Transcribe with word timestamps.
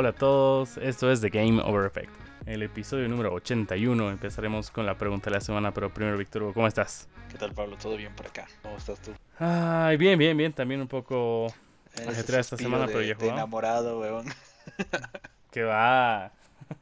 Hola 0.00 0.08
a 0.08 0.12
todos, 0.14 0.78
esto 0.78 1.10
es 1.10 1.20
The 1.20 1.28
Game 1.28 1.60
Over 1.62 1.84
Effect. 1.84 2.10
El 2.46 2.62
episodio 2.62 3.06
número 3.06 3.34
81 3.34 4.08
empezaremos 4.08 4.70
con 4.70 4.86
la 4.86 4.96
pregunta 4.96 5.28
de 5.28 5.36
la 5.36 5.42
semana, 5.42 5.74
pero 5.74 5.92
primero 5.92 6.16
Víctor 6.16 6.42
Hugo, 6.42 6.54
¿cómo 6.54 6.66
estás? 6.66 7.06
¿Qué 7.30 7.36
tal 7.36 7.52
Pablo? 7.52 7.76
¿Todo 7.76 7.98
bien 7.98 8.14
por 8.16 8.26
acá? 8.26 8.48
¿Cómo 8.62 8.78
estás 8.78 8.98
tú? 9.02 9.12
Ay, 9.38 9.98
bien, 9.98 10.18
bien, 10.18 10.34
bien, 10.38 10.54
también 10.54 10.80
un 10.80 10.88
poco 10.88 11.48
ajetreada 12.08 12.40
esta 12.40 12.56
semana, 12.56 12.86
de- 12.86 12.94
pero 12.94 13.04
ya 13.04 13.14
jugamos. 13.14 13.36
enamorado, 13.40 14.00
weón. 14.00 14.24
Que 15.50 15.64
va. 15.64 16.32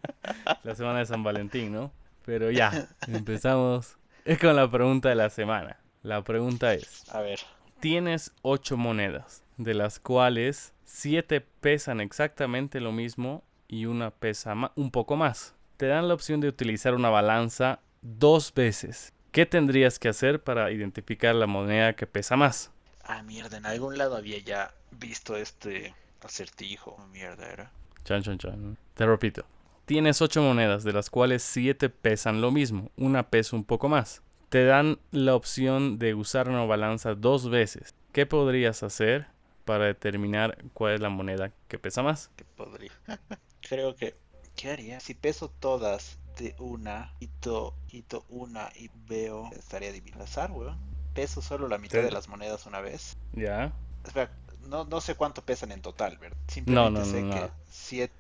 la 0.63 0.75
semana 0.77 1.01
de 1.01 1.07
San 1.07 1.25
Valentín, 1.25 1.73
¿no? 1.73 1.91
Pero 2.25 2.53
ya, 2.53 2.87
empezamos 3.09 3.99
con 4.41 4.55
la 4.55 4.71
pregunta 4.71 5.09
de 5.09 5.17
la 5.17 5.29
semana. 5.29 5.81
La 6.05 6.23
pregunta 6.23 6.73
es, 6.73 7.13
A 7.13 7.21
ver, 7.21 7.41
tienes 7.81 8.31
8 8.43 8.77
monedas, 8.77 9.43
de 9.57 9.75
las 9.75 9.99
cuales 9.99 10.73
7 10.91 11.43
pesan 11.61 12.01
exactamente 12.01 12.81
lo 12.81 12.93
mismo 12.93 13.45
y 13.69 13.85
una 13.85 14.11
pesa 14.11 14.55
un 14.75 14.91
poco 14.91 15.17
más. 15.17 15.55
Te 15.77 15.87
dan 15.87 16.09
la 16.09 16.15
opción 16.15 16.41
de 16.41 16.49
utilizar 16.49 16.95
una 16.95 17.11
balanza 17.11 17.81
dos 18.01 18.55
veces. 18.55 19.13
¿Qué 19.31 19.45
tendrías 19.45 19.99
que 19.99 20.09
hacer 20.09 20.43
para 20.43 20.73
identificar 20.73 21.35
la 21.35 21.47
moneda 21.47 21.95
que 21.95 22.07
pesa 22.07 22.37
más? 22.37 22.73
ah, 23.05 23.23
mierda, 23.23 23.59
en 23.59 23.67
algún 23.67 23.99
lado 23.99 24.17
había 24.17 24.39
ya 24.39 24.73
visto 24.91 25.37
este 25.37 25.95
acertijo. 26.23 26.97
Mierda, 27.13 27.47
era. 27.53 27.71
Chan, 28.05 28.23
chan, 28.23 28.39
chan. 28.39 28.79
Te 28.95 29.05
repito. 29.07 29.45
Tienes 29.85 30.23
8 30.23 30.41
monedas, 30.41 30.85
de 30.85 30.95
las 30.95 31.11
cuales 31.11 31.43
7 31.43 31.91
pesan 31.91 32.41
lo 32.41 32.51
mismo, 32.51 32.91
una 32.97 33.29
pesa 33.29 33.57
un 33.57 33.65
poco 33.65 33.91
más. 33.91 34.23
Te 34.49 34.65
dan 34.65 34.99
la 35.11 35.35
opción 35.35 35.99
de 35.99 36.15
usar 36.15 36.49
una 36.49 36.65
balanza 36.65 37.15
dos 37.15 37.51
veces. 37.51 37.95
¿Qué 38.13 38.25
podrías 38.25 38.83
hacer 38.83 39.27
para 39.69 39.85
determinar 39.85 40.65
cuál 40.73 40.95
es 40.95 41.01
la 41.01 41.11
moneda 41.11 41.53
que 41.69 41.79
pesa 41.79 42.03
más? 42.03 42.31
Que 42.37 42.45
podría. 42.47 42.91
Creo 43.69 43.95
que. 43.95 44.17
¿Qué 44.57 44.71
haría? 44.71 44.99
Si 44.99 45.13
peso 45.13 45.51
todas 45.51 46.19
de 46.39 46.57
una, 46.59 47.13
hito, 47.21 47.75
hito 47.91 48.25
una 48.31 48.71
y 48.75 48.89
veo. 49.07 49.51
Estaría 49.53 49.93
divino. 49.93 50.17
Al 50.17 50.23
azar, 50.23 50.51
weón. 50.53 50.79
Peso 51.13 51.43
solo 51.43 51.69
la 51.69 51.77
mitad 51.77 51.99
Sí. 51.99 52.05
de 52.07 52.11
las 52.13 52.29
monedas 52.29 52.65
una 52.65 52.81
vez. 52.81 53.19
¿Ya? 53.35 53.75
Espera, 54.05 54.31
no, 54.69 54.87
no 54.87 55.03
sé 55.03 55.17
cuánto 55.17 55.45
pesan 55.45 55.71
en 55.73 55.83
total, 55.83 56.17
¿verdad? 56.17 56.39
Simplemente 56.47 57.01
no, 57.01 57.05
sé 57.05 57.23
no, 57.23 57.35
que 57.35 57.51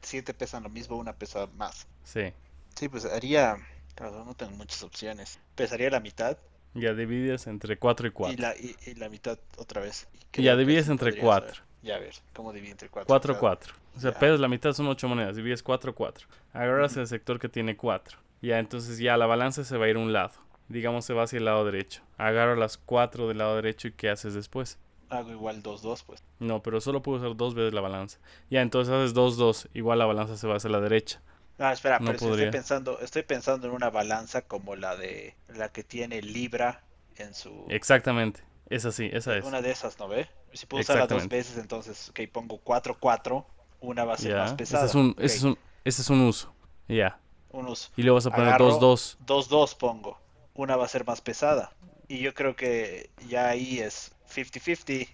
siete 0.02 0.34
pesan 0.34 0.64
lo 0.64 0.68
mismo, 0.68 0.96
una 0.98 1.14
pesa 1.14 1.46
más. 1.56 1.86
Sí. 2.04 2.30
Sí, 2.76 2.90
pues 2.90 3.06
haría. 3.06 3.56
Claro, 3.94 4.22
no 4.22 4.34
tengo 4.34 4.52
muchas 4.52 4.82
opciones. 4.82 5.40
Pesaría 5.54 5.88
la 5.88 6.00
mitad 6.00 6.36
Ya 6.80 6.94
divides 6.94 7.46
entre 7.46 7.78
4 7.78 8.06
y 8.06 8.10
y 8.10 8.12
4. 8.12 8.42
la, 8.42 8.56
y, 8.56 8.76
y 8.86 8.94
la 8.94 9.08
mitad 9.08 9.38
otra 9.56 9.80
vez. 9.82 10.08
Y 10.34 10.40
Y 10.40 10.44
ya 10.44 10.56
divides 10.56 10.88
entre 10.88 11.10
podría 11.10 11.24
4. 11.24 11.54
saber. 11.54 11.68
Ya 11.82 11.96
a 11.96 11.98
ver, 12.00 12.14
¿cómo 12.34 12.52
divido 12.52 12.72
entre 12.72 12.88
4? 12.88 13.06
4, 13.06 13.38
4. 13.38 13.74
O 13.96 14.00
sea, 14.00 14.12
Ya. 14.12 14.18
pesas 14.18 14.40
la 14.40 14.48
mitad 14.48 14.72
son 14.72 14.86
8 14.88 15.08
monedas, 15.08 15.36
divides 15.36 15.62
4, 15.62 15.94
4. 15.94 16.26
Agarras 16.52 16.96
el 16.96 17.06
sector 17.06 17.38
que 17.38 17.48
tiene 17.48 17.76
4. 17.76 18.18
Ya, 18.42 18.58
entonces 18.58 18.98
ya 18.98 19.16
la 19.16 19.26
balanza 19.26 19.64
se 19.64 19.76
va 19.76 19.86
a 19.86 19.88
ir 19.88 19.96
a 19.96 20.00
un 20.00 20.12
lado. 20.12 20.32
Digamos, 20.68 21.04
se 21.04 21.14
va 21.14 21.22
hacia 21.22 21.38
el 21.38 21.44
lado 21.44 21.64
derecho. 21.64 22.02
Agarro 22.18 22.54
las 22.56 22.78
4 22.78 23.28
del 23.28 23.38
lado 23.38 23.56
derecho 23.56 23.88
y 23.88 23.92
¿qué 23.92 24.10
haces 24.10 24.34
después? 24.34 24.78
Hago 25.08 25.30
igual 25.30 25.62
2-2, 25.62 26.04
pues. 26.04 26.22
No, 26.38 26.62
pero 26.62 26.80
solo 26.82 27.00
puedo 27.00 27.18
usar 27.18 27.34
dos 27.36 27.54
veces 27.54 27.72
la 27.72 27.80
balanza. 27.80 28.18
Ya, 28.50 28.60
entonces 28.60 28.92
haces 28.92 29.14
2, 29.14 29.36
2. 29.38 29.68
Igual 29.72 29.98
la 30.00 30.04
balanza 30.06 30.36
se 30.36 30.46
va 30.46 30.56
hacia 30.56 30.68
la 30.68 30.80
derecha. 30.80 31.22
Ah, 31.58 31.72
espera, 31.72 31.98
No 31.98 32.06
pero 32.06 32.18
podría. 32.18 32.46
estoy 32.46 32.58
pensando, 32.58 33.00
estoy 33.00 33.22
pensando 33.22 33.66
en 33.66 33.72
una 33.74 33.90
balanza 33.90 34.42
como 34.42 34.76
la 34.76 34.96
de 34.96 35.34
la 35.48 35.70
que 35.70 35.82
tiene 35.82 36.22
Libra 36.22 36.82
en 37.16 37.34
su 37.34 37.66
Exactamente. 37.68 38.42
Es 38.70 38.84
así, 38.84 39.08
esa 39.12 39.36
es. 39.36 39.44
una 39.44 39.60
de 39.62 39.70
esas, 39.70 39.98
¿no 39.98 40.08
ve? 40.08 40.28
Si 40.52 40.66
puedo 40.66 40.82
usarla 40.82 41.06
dos 41.06 41.26
veces, 41.28 41.56
entonces, 41.58 42.10
ok, 42.10 42.20
pongo 42.32 42.60
4-4, 42.62 43.44
una 43.80 44.04
va 44.04 44.14
a 44.14 44.18
ser 44.18 44.32
Ya. 44.32 44.36
más 44.38 44.46
Ese 44.50 44.56
pesada. 44.56 44.86
es 44.86 44.94
un, 44.94 45.10
ok, 45.10 45.20
ese 45.20 45.36
es 45.36 45.42
un, 45.42 45.58
ese 45.84 46.02
es 46.02 46.10
un 46.10 46.20
uso. 46.20 46.54
Ya. 46.86 47.18
un 47.50 47.66
uso. 47.66 47.90
Y 47.96 48.02
luego 48.02 48.16
vas 48.16 48.26
a 48.26 48.30
poner 48.30 48.48
Agarro 48.48 48.66
2, 48.78 49.16
2. 49.26 49.48
2-2 49.48 49.76
pongo, 49.78 50.18
una 50.54 50.76
va 50.76 50.84
a 50.84 50.88
ser 50.88 51.04
más 51.06 51.20
pesada. 51.22 51.72
Y 52.08 52.18
yo 52.20 52.34
creo 52.34 52.54
que 52.56 53.10
ya 53.26 53.48
ahí 53.48 53.80
es 53.80 54.12
50-50. 54.34 55.08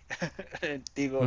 Digo, 0.95 1.21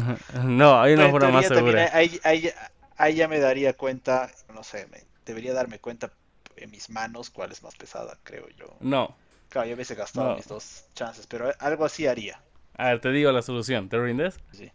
No, 0.44 0.80
hay 0.82 0.94
una 0.94 1.10
forma 1.10 1.30
más 1.30 1.48
segura. 1.48 1.90
ahí, 1.94 2.20
ahí- 2.24 2.52
ahí 2.98 3.16
ya 3.16 3.28
me 3.28 3.40
daría 3.40 3.74
cuenta, 3.74 4.30
no 4.54 4.64
sé, 4.64 4.88
me- 4.88 5.04
debería 5.26 5.54
darme 5.54 5.80
cuenta 5.80 6.12
en 6.56 6.72
mis 6.72 6.90
manos 6.90 7.30
cuál 7.30 7.52
es 7.52 7.62
más 7.64 7.76
pesada, 7.76 8.18
creo 8.24 8.48
yo. 8.58 8.76
No. 8.80 9.16
Claro, 9.50 9.68
yo 9.70 9.76
hubiese 9.76 9.96
gastado 9.96 10.30
No. 10.32 10.36
mis 10.36 10.48
dos 10.48 10.86
chances, 10.94 11.28
pero 11.28 11.52
algo 11.60 11.86
así 11.86 12.08
haría. 12.08 12.42
A 12.76 12.90
ver, 12.90 13.00
te 13.02 13.12
digo 13.12 13.32
la 13.32 13.42
solución. 13.42 13.90
¿Te 13.90 13.98
rindes? 14.00 14.40
Sí. 14.52 14.72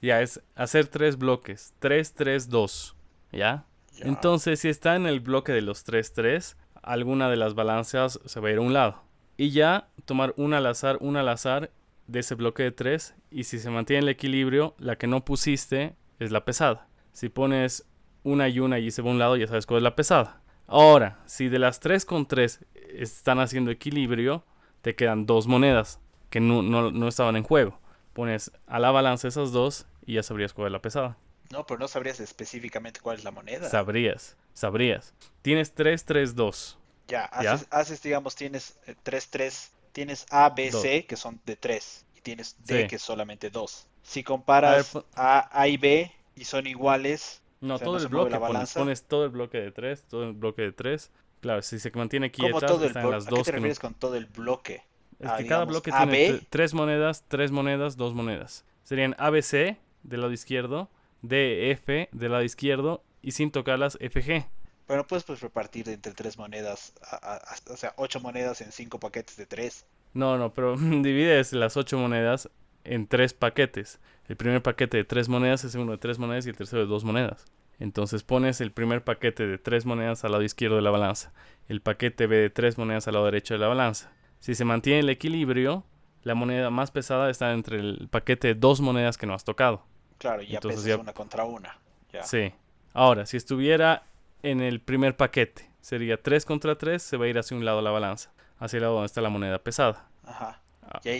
Ya, 0.00 0.20
es 0.22 0.40
hacer 0.54 0.86
tres 0.88 1.16
bloques. 1.18 1.74
3, 1.78 2.14
3, 2.14 2.48
2. 2.48 2.96
¿Ya? 3.30 3.64
Ya. 3.94 4.06
Entonces, 4.06 4.60
si 4.60 4.68
está 4.68 4.96
en 4.96 5.06
el 5.06 5.20
bloque 5.20 5.52
de 5.52 5.62
los 5.62 5.84
3, 5.84 6.12
3, 6.12 6.56
alguna 6.82 7.28
de 7.30 7.36
las 7.36 7.54
balanzas 7.54 8.18
se 8.24 8.40
va 8.40 8.48
a 8.48 8.52
ir 8.52 8.58
a 8.58 8.62
un 8.62 8.72
lado. 8.72 9.02
Y 9.36 9.50
ya 9.50 9.88
tomar 10.04 10.34
una 10.36 10.58
al 10.58 10.66
azar, 10.66 10.98
una 11.00 11.20
al 11.20 11.28
azar 11.28 11.70
de 12.06 12.20
ese 12.20 12.34
bloque 12.34 12.62
de 12.64 12.72
3. 12.72 13.14
Y 13.30 13.44
si 13.44 13.58
se 13.58 13.70
mantiene 13.70 14.02
el 14.02 14.08
equilibrio, 14.08 14.74
la 14.78 14.96
que 14.96 15.06
no 15.06 15.24
pusiste 15.24 15.94
es 16.18 16.30
la 16.30 16.44
pesada. 16.44 16.86
Si 17.12 17.28
pones 17.28 17.84
una 18.24 18.48
y 18.48 18.60
una 18.60 18.78
y 18.78 18.90
se 18.90 19.02
va 19.02 19.08
a 19.10 19.12
un 19.12 19.18
lado, 19.18 19.36
ya 19.36 19.46
sabes 19.46 19.66
cuál 19.66 19.78
es 19.78 19.82
la 19.84 19.96
pesada. 19.96 20.40
Ahora, 20.66 21.18
si 21.26 21.48
de 21.48 21.58
las 21.58 21.80
3 21.80 22.04
con 22.04 22.26
3 22.26 22.60
están 22.94 23.40
haciendo 23.40 23.70
equilibrio, 23.70 24.44
te 24.80 24.94
quedan 24.94 25.26
dos 25.26 25.46
monedas 25.46 26.00
que 26.30 26.40
no, 26.40 26.62
no- 26.62 26.90
no 26.90 27.08
estaban 27.08 27.36
en 27.36 27.42
juego. 27.42 27.78
Pones 28.12 28.52
a 28.66 28.78
la 28.78 28.90
balanza 28.90 29.28
esas 29.28 29.52
dos 29.52 29.86
y 30.06 30.14
ya 30.14 30.22
sabrías 30.22 30.52
cuál 30.52 30.66
es 30.68 30.72
la 30.72 30.82
pesada. 30.82 31.16
No, 31.50 31.66
pero 31.66 31.78
no 31.80 31.88
sabrías 31.88 32.20
específicamente 32.20 33.00
cuál 33.00 33.18
es 33.18 33.24
la 33.24 33.30
moneda. 33.30 33.68
Sabrías, 33.68 34.36
sabrías. 34.54 35.12
Tienes 35.42 35.74
3, 35.74 36.04
3, 36.04 36.34
2. 36.34 36.78
Ya, 37.08 37.28
¿Ya? 37.42 37.52
haces, 37.52 37.68
haces, 37.70 38.02
digamos, 38.02 38.34
tienes 38.36 38.78
3-3, 39.02 39.72
tienes 39.92 40.24
A, 40.30 40.48
B, 40.50 40.70
Dos. 40.70 40.80
C, 40.80 41.04
que 41.04 41.16
son 41.16 41.40
de 41.44 41.56
3, 41.56 42.06
y 42.16 42.20
tienes 42.22 42.56
D, 42.64 42.82
Sí. 42.82 42.88
que 42.88 42.96
es 42.96 43.02
solamente 43.02 43.50
2. 43.50 43.86
Si 44.02 44.20
A 44.20 44.24
comparas 44.24 44.94
ver, 44.94 45.04
A, 45.14 45.60
A 45.60 45.68
y 45.68 45.76
B 45.76 46.10
y 46.36 46.44
son 46.44 46.66
iguales, 46.66 47.42
No, 47.60 47.74
O 47.74 47.78
sea, 47.78 47.84
todo 47.84 47.96
no 47.98 48.02
el 48.02 48.08
bloque 48.08 48.38
pones, 48.74 49.02
todo 49.04 49.24
el 49.24 49.30
bloque 49.30 49.58
de 49.60 49.70
3, 49.70 50.02
todo 50.08 50.24
el 50.24 50.32
bloque 50.32 50.62
de 50.62 50.72
3. 50.72 51.10
Claro, 51.40 51.62
si 51.62 51.78
se 51.78 51.90
mantiene 51.92 52.30
¿cómo 52.32 52.48
quietas, 52.50 52.70
todo 52.70 52.84
están 52.84 53.10
las 53.10 53.26
¿A 53.26 53.30
qué 53.30 53.34
dos 53.36 53.44
te 53.46 53.52
refieres 53.52 53.78
con 53.78 53.94
todo 53.94 54.16
el 54.16 54.26
bloque? 54.26 54.82
Es 55.18 55.28
Ah, 55.30 55.36
que 55.36 55.46
cada 55.46 55.64
bloque 55.64 55.90
AB. 55.92 56.10
tiene 56.10 56.40
tres 56.50 56.74
monedas, 56.74 57.24
tres 57.28 57.50
monedas, 57.52 57.96
dos 57.96 58.14
monedas. 58.14 58.64
Serían 58.82 59.14
ABC 59.18 59.76
del 60.02 60.20
lado 60.20 60.32
izquierdo, 60.32 60.90
DF 61.22 62.08
del 62.12 62.32
lado 62.32 62.42
izquierdo 62.42 63.04
y 63.22 63.32
sin 63.32 63.50
tocarlas 63.52 63.96
FG. 64.00 64.44
Pero 64.86 64.96
no 65.02 65.06
puedes 65.06 65.22
pues, 65.24 65.40
repartir 65.40 65.88
entre 65.88 66.12
tres 66.12 66.36
monedas, 66.38 66.92
a- 67.08 67.16
a- 67.16 67.36
a- 67.36 67.72
o 67.72 67.76
sea, 67.76 67.94
ocho 67.96 68.20
monedas 68.20 68.60
en 68.60 68.72
cinco 68.72 68.98
paquetes 68.98 69.36
de 69.36 69.46
tres. 69.46 69.86
No, 70.14 70.36
no, 70.36 70.52
pero 70.52 70.74
divides 70.76 71.52
las 71.52 71.76
ocho 71.76 71.98
monedas 71.98 72.48
en 72.84 73.06
tres 73.06 73.34
paquetes. 73.34 74.00
El 74.28 74.36
primer 74.36 74.62
paquete 74.62 74.96
de 74.98 75.04
tres 75.04 75.28
monedas, 75.28 75.64
el 75.64 75.70
segundo 75.70 75.92
de 75.92 75.98
tres 75.98 76.18
monedas 76.18 76.46
y 76.46 76.50
el 76.50 76.56
tercero 76.56 76.82
de 76.82 76.88
dos 76.88 77.04
monedas. 77.04 77.44
Entonces 77.78 78.22
pones 78.22 78.60
el 78.60 78.70
primer 78.70 79.02
paquete 79.02 79.46
de 79.46 79.58
tres 79.58 79.84
monedas 79.86 80.24
al 80.24 80.32
lado 80.32 80.44
izquierdo 80.44 80.76
de 80.76 80.82
la 80.82 80.90
balanza, 80.90 81.32
el 81.68 81.80
paquete 81.80 82.26
B 82.26 82.36
de 82.36 82.50
tres 82.50 82.78
monedas 82.78 83.08
al 83.08 83.14
lado 83.14 83.26
derecho 83.26 83.54
de 83.54 83.58
la 83.60 83.66
balanza. 83.68 84.12
Si 84.38 84.54
se 84.54 84.64
mantiene 84.64 85.00
el 85.00 85.08
equilibrio, 85.10 85.84
la 86.22 86.34
moneda 86.34 86.70
más 86.70 86.90
pesada 86.92 87.28
está 87.30 87.52
entre 87.52 87.80
el 87.80 88.08
paquete 88.10 88.48
de 88.48 88.54
dos 88.54 88.80
monedas 88.80 89.18
que 89.18 89.26
no 89.26 89.34
has 89.34 89.44
tocado. 89.44 89.84
Claro, 90.18 90.42
y 90.42 90.46
ya 90.48 90.54
Entonces 90.56 90.80
pesas 90.82 90.96
ya- 90.96 91.00
una 91.02 91.12
contra 91.12 91.44
una. 91.44 91.78
Ya. 92.12 92.22
Sí. 92.22 92.52
Ahora, 92.94 93.26
si 93.26 93.36
estuviera 93.36 94.04
en 94.44 94.60
el 94.60 94.80
primer 94.80 95.16
paquete, 95.16 95.68
sería 95.80 96.22
3 96.22 96.44
contra 96.44 96.76
3, 96.76 97.02
se 97.02 97.16
va 97.16 97.24
a 97.24 97.28
ir 97.28 97.38
hacia 97.38 97.56
un 97.56 97.64
lado 97.64 97.82
la 97.82 97.90
balanza, 97.90 98.32
hacia 98.58 98.76
el 98.76 98.82
lado 98.82 98.94
donde 98.94 99.06
está 99.06 99.20
la 99.20 99.30
moneda 99.30 99.58
pesada. 99.58 100.08
Ajá. 100.24 100.60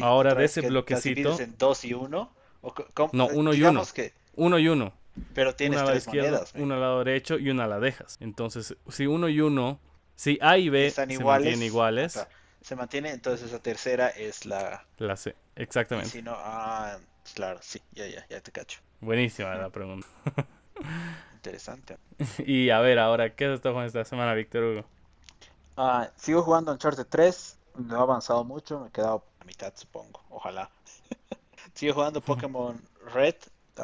Ahora 0.00 0.34
de 0.34 0.44
ese 0.44 0.60
bloquecito, 0.62 1.38
en 1.41 1.56
dos 1.59 1.84
y 1.84 1.95
uno. 1.95 2.30
o 2.63 2.74
No, 3.13 3.27
uno 3.28 3.53
y 3.53 3.57
digamos 3.57 3.89
uno. 3.89 3.95
que, 3.95 4.13
uno 4.34 4.59
y 4.59 4.69
uno. 4.69 4.92
pero 5.34 5.54
tienes 5.54 5.83
una 5.83 5.91
tres 5.92 6.07
monedas. 6.07 6.53
una 6.54 6.74
al 6.74 6.80
lado 6.80 6.98
derecho 7.04 7.39
y 7.39 7.51
una 7.51 7.66
la 7.66 7.80
dejas. 7.80 8.16
Entonces, 8.21 8.77
si 8.89 9.07
uno 9.07 9.28
y 9.28 9.41
uno, 9.41 9.80
si 10.15 10.39
A 10.41 10.59
y 10.59 10.69
B 10.69 10.86
Están 10.86 11.09
se 11.09 11.15
iguales. 11.15 11.45
mantienen 11.47 11.63
iguales, 11.63 12.16
o 12.16 12.21
sea, 12.21 12.28
se 12.60 12.77
mantiene, 12.77 13.10
entonces 13.10 13.48
esa 13.48 13.60
tercera 13.63 14.09
es 14.09 14.47
la. 14.47 14.86
la 14.98 15.16
C. 15.16 15.34
Y 15.57 15.63
Exactamente. 15.63 16.09
si 16.09 16.22
no, 16.22 16.33
ah, 16.36 16.98
claro, 17.34 17.59
sí, 17.63 17.80
ya, 17.92 18.07
ya, 18.07 18.27
ya 18.28 18.41
te 18.41 18.53
cacho. 18.53 18.80
Buenísima 19.01 19.54
la 19.57 19.71
pregunta. 19.71 20.07
Interesante. 21.34 21.98
y 22.39 22.71
a 22.71 22.80
ver, 22.80 22.98
ahora, 22.98 23.34
¿qué 23.34 23.47
has 23.47 23.53
estado 23.54 23.74
jugando 23.74 23.89
esta 23.89 24.04
semana, 24.09 24.34
Víctor 24.34 24.63
Hugo? 24.65 24.84
Ah, 25.77 26.10
sigo 26.16 26.42
jugando 26.42 26.72
Uncharted 26.72 27.07
3, 27.09 27.59
no 27.77 27.97
he 27.97 28.01
avanzado 28.01 28.45
mucho, 28.45 28.80
me 28.80 28.89
he 28.89 28.91
quedado 28.91 29.24
a 29.42 29.44
mitad, 29.44 29.72
supongo, 29.77 30.22
ojalá. 30.30 30.71
sigo 31.74 31.94
jugando 31.94 32.21
Pokémon 32.21 32.80
Red, 33.12 33.34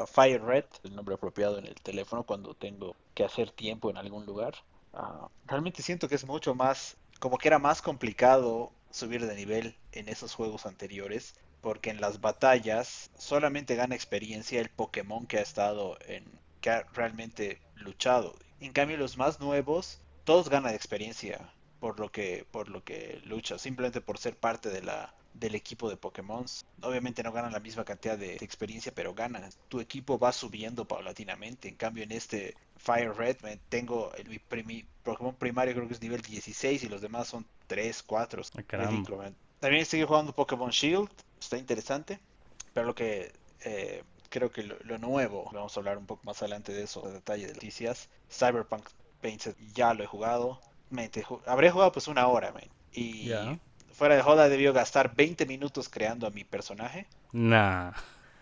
Fire 0.07 0.41
Red, 0.41 0.65
el 0.83 0.95
nombre 0.95 1.15
apropiado 1.15 1.57
en 1.57 1.65
el 1.65 1.75
teléfono 1.75 2.23
cuando 2.23 2.53
tengo 2.53 2.95
que 3.13 3.25
hacer 3.25 3.51
tiempo 3.51 3.89
en 3.89 3.97
algún 3.97 4.25
lugar. 4.25 4.53
Ah, 4.93 5.27
realmente 5.45 5.81
siento 5.83 6.07
que 6.07 6.15
es 6.15 6.25
mucho 6.25 6.55
más, 6.55 6.95
como 7.19 7.37
que 7.37 7.49
era 7.49 7.59
más 7.59 7.81
complicado 7.81 8.71
subir 8.89 9.25
de 9.25 9.35
nivel 9.35 9.75
en 9.91 10.07
esos 10.07 10.33
juegos 10.33 10.65
anteriores, 10.65 11.35
porque 11.61 11.89
en 11.89 11.99
las 11.99 12.21
batallas 12.21 13.11
solamente 13.17 13.75
gana 13.75 13.95
experiencia 13.95 14.61
el 14.61 14.69
Pokémon 14.69 15.27
que 15.27 15.39
ha 15.39 15.41
estado 15.41 15.97
en, 16.07 16.23
que 16.61 16.69
ha 16.69 16.83
realmente 16.93 17.59
luchado. 17.75 18.33
En 18.61 18.71
cambio, 18.71 18.95
los 18.95 19.17
más 19.17 19.41
nuevos, 19.41 19.99
todos 20.23 20.47
ganan 20.47 20.73
experiencia 20.73 21.51
por 21.81 21.99
lo 21.99 22.11
que, 22.11 22.45
por 22.49 22.69
lo 22.69 22.83
que 22.83 23.21
lucha, 23.25 23.57
simplemente 23.57 23.99
por 23.99 24.17
ser 24.17 24.37
parte 24.37 24.69
de 24.69 24.81
la, 24.81 25.13
del 25.33 25.55
equipo 25.55 25.89
de 25.89 25.97
Pokémon. 25.97 26.45
Obviamente 26.81 27.23
no 27.23 27.31
ganan 27.31 27.51
la 27.51 27.59
misma 27.59 27.85
cantidad 27.85 28.17
de, 28.17 28.35
experiencia, 28.35 28.93
pero 28.93 29.13
ganan. 29.13 29.49
Tu 29.67 29.79
equipo 29.79 30.19
va 30.19 30.31
subiendo 30.31 30.85
paulatinamente. 30.85 31.67
En 31.67 31.75
cambio, 31.75 32.03
en 32.03 32.11
este 32.11 32.55
Fire 32.77 33.13
Red 33.13 33.37
tengo 33.69 34.11
el 34.15 34.27
mi 34.65 34.85
Pokémon 35.03 35.35
primario 35.35 35.73
creo 35.73 35.87
que 35.87 35.93
es 35.93 36.01
nivel 36.01 36.21
16 36.21 36.83
y 36.83 36.89
los 36.89 37.01
demás 37.01 37.27
son 37.27 37.45
3, 37.67 38.03
4. 38.03 38.41
También 39.59 39.81
estoy 39.81 40.03
jugando 40.03 40.33
Pokémon 40.33 40.69
Shield, 40.69 41.09
está 41.39 41.57
interesante. 41.57 42.19
Pero 42.73 42.85
lo 42.85 42.95
que 42.95 43.31
eh, 43.61 44.03
creo 44.29 44.51
que 44.51 44.63
lo, 44.63 44.97
nuevo, 44.97 45.49
vamos 45.51 45.75
a 45.75 45.79
hablar 45.79 45.97
un 45.97 46.05
poco 46.05 46.21
más 46.23 46.41
adelante 46.41 46.71
de 46.73 46.83
eso, 46.83 47.01
de 47.01 47.13
detalle 47.13 47.47
de 47.47 47.53
noticias. 47.53 48.09
Cyberpunk 48.31 48.87
20 49.21 49.55
ya 49.73 49.93
lo 49.93 50.03
he 50.03 50.07
jugado. 50.07 50.59
habré 51.45 51.71
jugado 51.71 51.91
pues 51.91 52.07
una 52.07 52.27
hora, 52.27 52.53
Y 52.93 53.31
fuera 53.99 54.15
de 54.15 54.21
joda 54.21 54.49
debió 54.49 54.73
gastar 54.73 55.15
20 55.15 55.45
minutos 55.45 55.89
creando 55.89 56.25
a 56.25 56.31
mi 56.31 56.43
personaje. 56.43 57.05
Nah. 57.31 57.91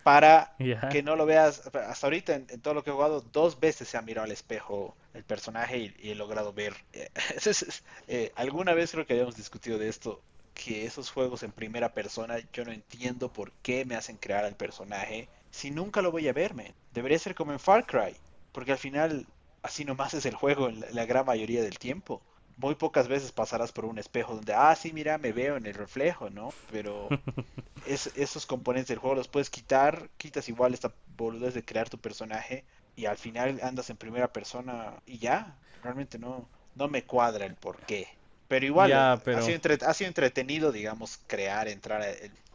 Para 0.04 0.56
que 0.92 1.04
no 1.04 1.18
lo 1.18 1.26
veas. 1.26 1.68
Hasta 1.74 2.08
ahorita 2.08 2.36
en, 2.36 2.46
todo 2.62 2.74
lo 2.74 2.84
que 2.84 2.92
he 2.92 2.94
jugado, 2.94 3.20
dos 3.34 3.60
veces 3.60 3.90
se 3.90 3.98
ha 3.98 4.02
mirado 4.02 4.24
al 4.24 4.32
espejo 4.32 4.96
el 5.14 5.26
personaje 5.26 5.94
y, 6.00 6.12
he 6.12 6.16
logrado 6.16 6.54
ver. 6.54 6.74
Eh, 8.08 8.32
alguna 8.36 8.74
vez 8.74 8.92
creo 8.92 9.06
que 9.06 9.14
habíamos 9.14 9.36
discutido 9.36 9.78
de 9.78 9.90
esto 9.90 10.22
que 10.54 10.86
esos 10.86 11.12
juegos 11.12 11.44
en 11.44 11.52
primera 11.52 11.94
persona 11.94 12.38
yo 12.54 12.64
no 12.64 12.72
entiendo 12.72 13.32
por 13.32 13.52
qué 13.62 13.84
me 13.84 13.96
hacen 13.96 14.18
crear 14.18 14.46
al 14.46 14.56
personaje 14.56 15.28
si 15.52 15.72
nunca 15.72 16.02
lo 16.02 16.12
voy 16.12 16.28
a 16.28 16.34
verme. 16.34 16.74
Debería 16.94 17.20
ser 17.20 17.36
como 17.36 17.52
en 17.52 17.60
Far 17.60 17.86
Cry, 17.86 18.16
porque 18.52 18.72
al 18.72 18.78
final 18.78 19.28
así 19.62 19.86
nomás 19.86 20.14
es 20.14 20.26
el 20.26 20.36
juego 20.36 20.70
en 20.70 20.84
la, 20.92 21.06
gran 21.06 21.26
mayoría 21.26 21.62
del 21.62 21.78
tiempo. 21.78 22.22
Muy 22.58 22.76
pocas 22.76 23.08
veces 23.08 23.32
pasarás 23.32 23.72
por 23.72 23.86
un 23.86 24.00
espejo 24.00 24.36
donde, 24.36 24.54
ah, 24.54 24.76
sí, 24.76 24.92
mira, 24.92 25.18
me 25.18 25.32
veo 25.32 25.58
en 25.58 25.66
el 25.66 25.74
reflejo, 25.74 26.30
¿no? 26.30 26.54
Pero 26.72 27.08
esos 27.86 28.46
componentes 28.46 28.90
del 28.90 28.98
juego 28.98 29.16
los 29.16 29.28
puedes 29.28 29.50
quitar, 29.50 30.10
quitas 30.18 30.50
igual 30.50 30.74
esta 30.74 30.94
boludez 31.16 31.54
de 31.54 31.64
crear 31.64 31.90
tu 31.90 31.98
personaje 31.98 32.66
y 32.96 33.06
al 33.06 33.18
final 33.18 33.60
andas 33.62 33.90
en 33.90 33.98
primera 33.98 34.34
persona 34.34 34.96
y 35.06 35.20
ya, 35.20 35.56
realmente 35.84 36.18
no, 36.18 36.48
no 36.76 36.88
me 36.88 37.04
cuadra 37.04 37.46
el 37.46 37.56
por 37.56 37.78
qué. 37.82 38.08
Pero 38.48 38.66
igual, 38.66 38.94
Ha, 38.94 39.20
sido 39.42 40.08
entretenido, 40.08 40.72
digamos, 40.72 41.20
crear, 41.28 41.68
entrar. 41.68 42.04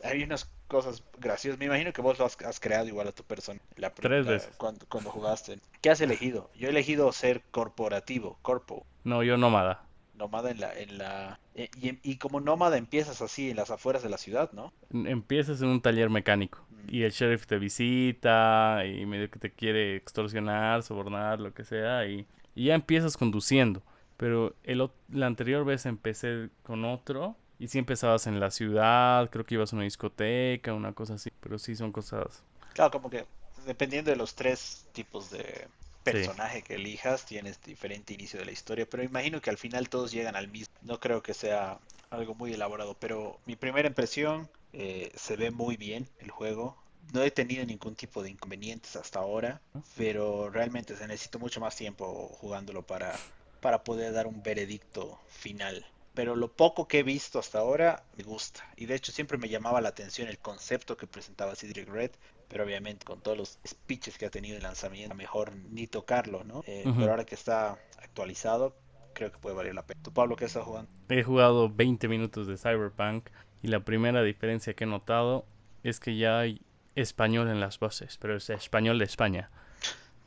hay 0.03 0.23
unas 0.23 0.51
cosas 0.67 1.03
graciosas. 1.19 1.59
Me 1.59 1.67
imagino 1.67 1.93
que 1.93 2.01
vos 2.01 2.19
lo 2.19 2.25
has, 2.25 2.61
creado 2.61 2.87
igual 2.87 3.09
a 3.09 3.13
tu 3.13 3.25
persona. 3.25 3.61
La, 3.77 3.91
Tres 3.91 4.27
veces. 4.27 4.51
Cuando, 4.57 4.87
cuando, 4.89 5.11
jugaste. 5.11 5.61
¿Qué 5.83 5.91
has 5.91 6.01
elegido? 6.01 6.51
Yo 6.57 6.69
he 6.69 6.71
elegido 6.71 7.13
ser 7.13 7.43
corporativo, 7.51 8.39
corpo. 8.41 8.87
No, 9.05 9.23
yo 9.23 9.37
nómada. 9.37 9.83
Nómada 10.23 10.51
en 10.51 10.61
la... 10.61 10.79
En 10.79 10.99
la 10.99 11.41
eh, 11.55 11.69
y, 11.81 12.17
como 12.17 12.41
nómada 12.41 12.79
empiezas 12.79 13.21
así 13.23 13.51
en 13.51 13.57
las 13.57 13.71
afueras 13.71 14.03
de 14.03 14.09
la 14.09 14.19
ciudad, 14.19 14.51
¿no? 14.53 14.73
Empiezas 14.91 15.61
en 15.63 15.69
un 15.69 15.81
taller 15.81 16.11
mecánico. 16.11 16.65
Mm. 16.71 16.95
Y 16.95 17.03
el 17.03 17.11
sheriff 17.11 17.47
te 17.47 17.59
visita 17.59 18.83
y 18.87 19.05
medio 19.07 19.31
que 19.31 19.39
te 19.39 19.53
quiere 19.53 19.97
extorsionar, 19.97 20.83
sobornar, 20.83 21.41
lo 21.41 21.53
que 21.53 21.65
sea. 21.65 22.07
Y, 22.07 22.27
y 22.55 22.67
ya 22.67 22.75
empiezas 22.75 23.17
conduciendo 23.17 23.83
pero 24.23 24.55
el, 24.63 24.89
la 25.09 25.27
anterior 25.27 25.65
vez 25.65 25.85
empecé 25.85 26.49
con 26.63 26.85
otro 26.85 27.35
y 27.59 27.67
sí 27.67 27.81
empezabas 27.81 28.29
en 28.29 28.39
la 28.39 28.53
ciudad, 28.53 29.29
creo 29.31 29.45
que 29.45 29.57
ibas 29.57 29.73
a 29.73 29.77
una 29.77 29.85
discoteca, 29.85 30.73
una 30.75 30.93
cosa 30.93 31.15
así, 31.15 31.33
pero 31.41 31.59
sí 31.59 31.75
son 31.75 31.91
cosas. 31.91 32.45
Claro, 32.73 32.93
como 32.93 33.11
que 33.11 33.27
dependiendo 33.67 34.13
de 34.13 34.17
los 34.17 34.37
tres 34.37 34.87
tipos 34.93 35.33
de 35.33 35.67
personaje 36.03 36.63
que 36.63 36.75
elijas, 36.75 37.25
tienes 37.25 37.61
diferente 37.63 38.15
inicio 38.15 38.39
de 38.39 38.47
la 38.47 38.53
historia, 38.53 38.87
pero 38.89 39.03
imagino 39.03 39.41
que 39.41 39.51
al 39.51 39.59
final 39.59 39.89
todos 39.89 40.13
llegan 40.13 40.37
al 40.37 40.49
mismo. 40.49 40.75
No 40.83 41.01
creo 41.01 41.23
que 41.23 41.35
sea 41.35 41.79
algo 42.11 42.35
muy 42.35 42.53
elaborado, 42.53 42.95
pero 42.99 43.39
mi 43.47 43.57
primera 43.57 43.89
impresión 43.89 44.49
eh, 44.73 45.11
se 45.15 45.37
ve 45.37 45.51
muy 45.51 45.77
bien 45.77 46.09
el 46.19 46.31
juego. 46.31 46.77
No 47.13 47.23
he 47.23 47.31
tenido 47.31 47.65
ningún 47.65 47.95
tipo 47.95 48.23
de 48.23 48.31
inconvenientes 48.31 48.97
hasta 48.97 49.19
ahora, 49.19 49.61
pero 49.97 50.51
realmente 50.51 50.97
se 50.97 51.07
necesito 51.07 51.39
mucho 51.39 51.61
más 51.61 51.75
tiempo 51.77 52.29
jugándolo 52.41 52.83
para 52.83 53.19
para 53.63 53.85
poder 53.85 54.13
dar 54.13 54.27
un 54.27 54.43
veredicto 54.43 55.19
final. 55.29 55.87
Pero 56.15 56.37
lo 56.37 56.53
poco 56.53 56.87
que 56.87 56.99
he 56.99 57.03
visto 57.03 57.39
hasta 57.39 57.59
ahora 57.59 58.05
me 58.17 58.25
gusta. 58.25 58.69
Y 58.77 58.87
de 58.87 58.95
hecho 58.95 59.13
siempre 59.13 59.39
me 59.39 59.49
llamaba 59.49 59.81
la 59.81 59.89
atención 59.89 60.29
el 60.29 60.39
concepto 60.39 60.97
que 60.97 61.07
presentaba 61.07 61.55
Cedric 61.57 61.89
Red. 61.89 62.11
Pero 62.49 62.65
obviamente 62.65 63.07
con 63.07 63.21
todos 63.23 63.39
los 63.39 63.59
speeches 63.67 64.19
que 64.19 64.27
ha 64.27 64.31
tenido 64.31 64.57
el 64.57 64.63
lanzamiento, 64.63 65.15
mejor 65.15 65.55
ni 65.71 65.87
tocarlo, 65.87 66.45
¿no? 66.45 66.63
Eh, 66.67 66.85
pero 66.99 67.11
ahora 67.11 67.25
que 67.25 67.35
está 67.35 67.79
actualizado, 67.97 68.77
creo 69.15 69.33
que 69.33 69.39
puede 69.39 69.57
valer 69.57 69.75
la 69.75 69.87
pena. 69.87 70.03
¿Tú, 70.03 70.13
Pablo, 70.13 70.37
qué 70.37 70.45
estás 70.45 70.65
jugando? 70.65 70.91
He 71.09 71.23
jugado 71.23 71.71
20 71.71 72.09
minutos 72.09 72.47
de 72.47 72.59
Cyberpunk 72.59 73.29
y 73.63 73.69
la 73.69 73.81
primera 73.81 74.23
diferencia 74.23 74.75
que 74.75 74.85
he 74.85 74.87
notado 74.87 75.47
es 75.83 75.99
que 75.99 76.17
ya 76.17 76.41
hay 76.41 76.61
español 76.95 77.49
en 77.49 77.61
las 77.61 77.79
voces, 77.79 78.19
pero 78.21 78.37
es 78.37 78.51
español 78.51 78.99
de 78.99 79.05
España. 79.05 79.51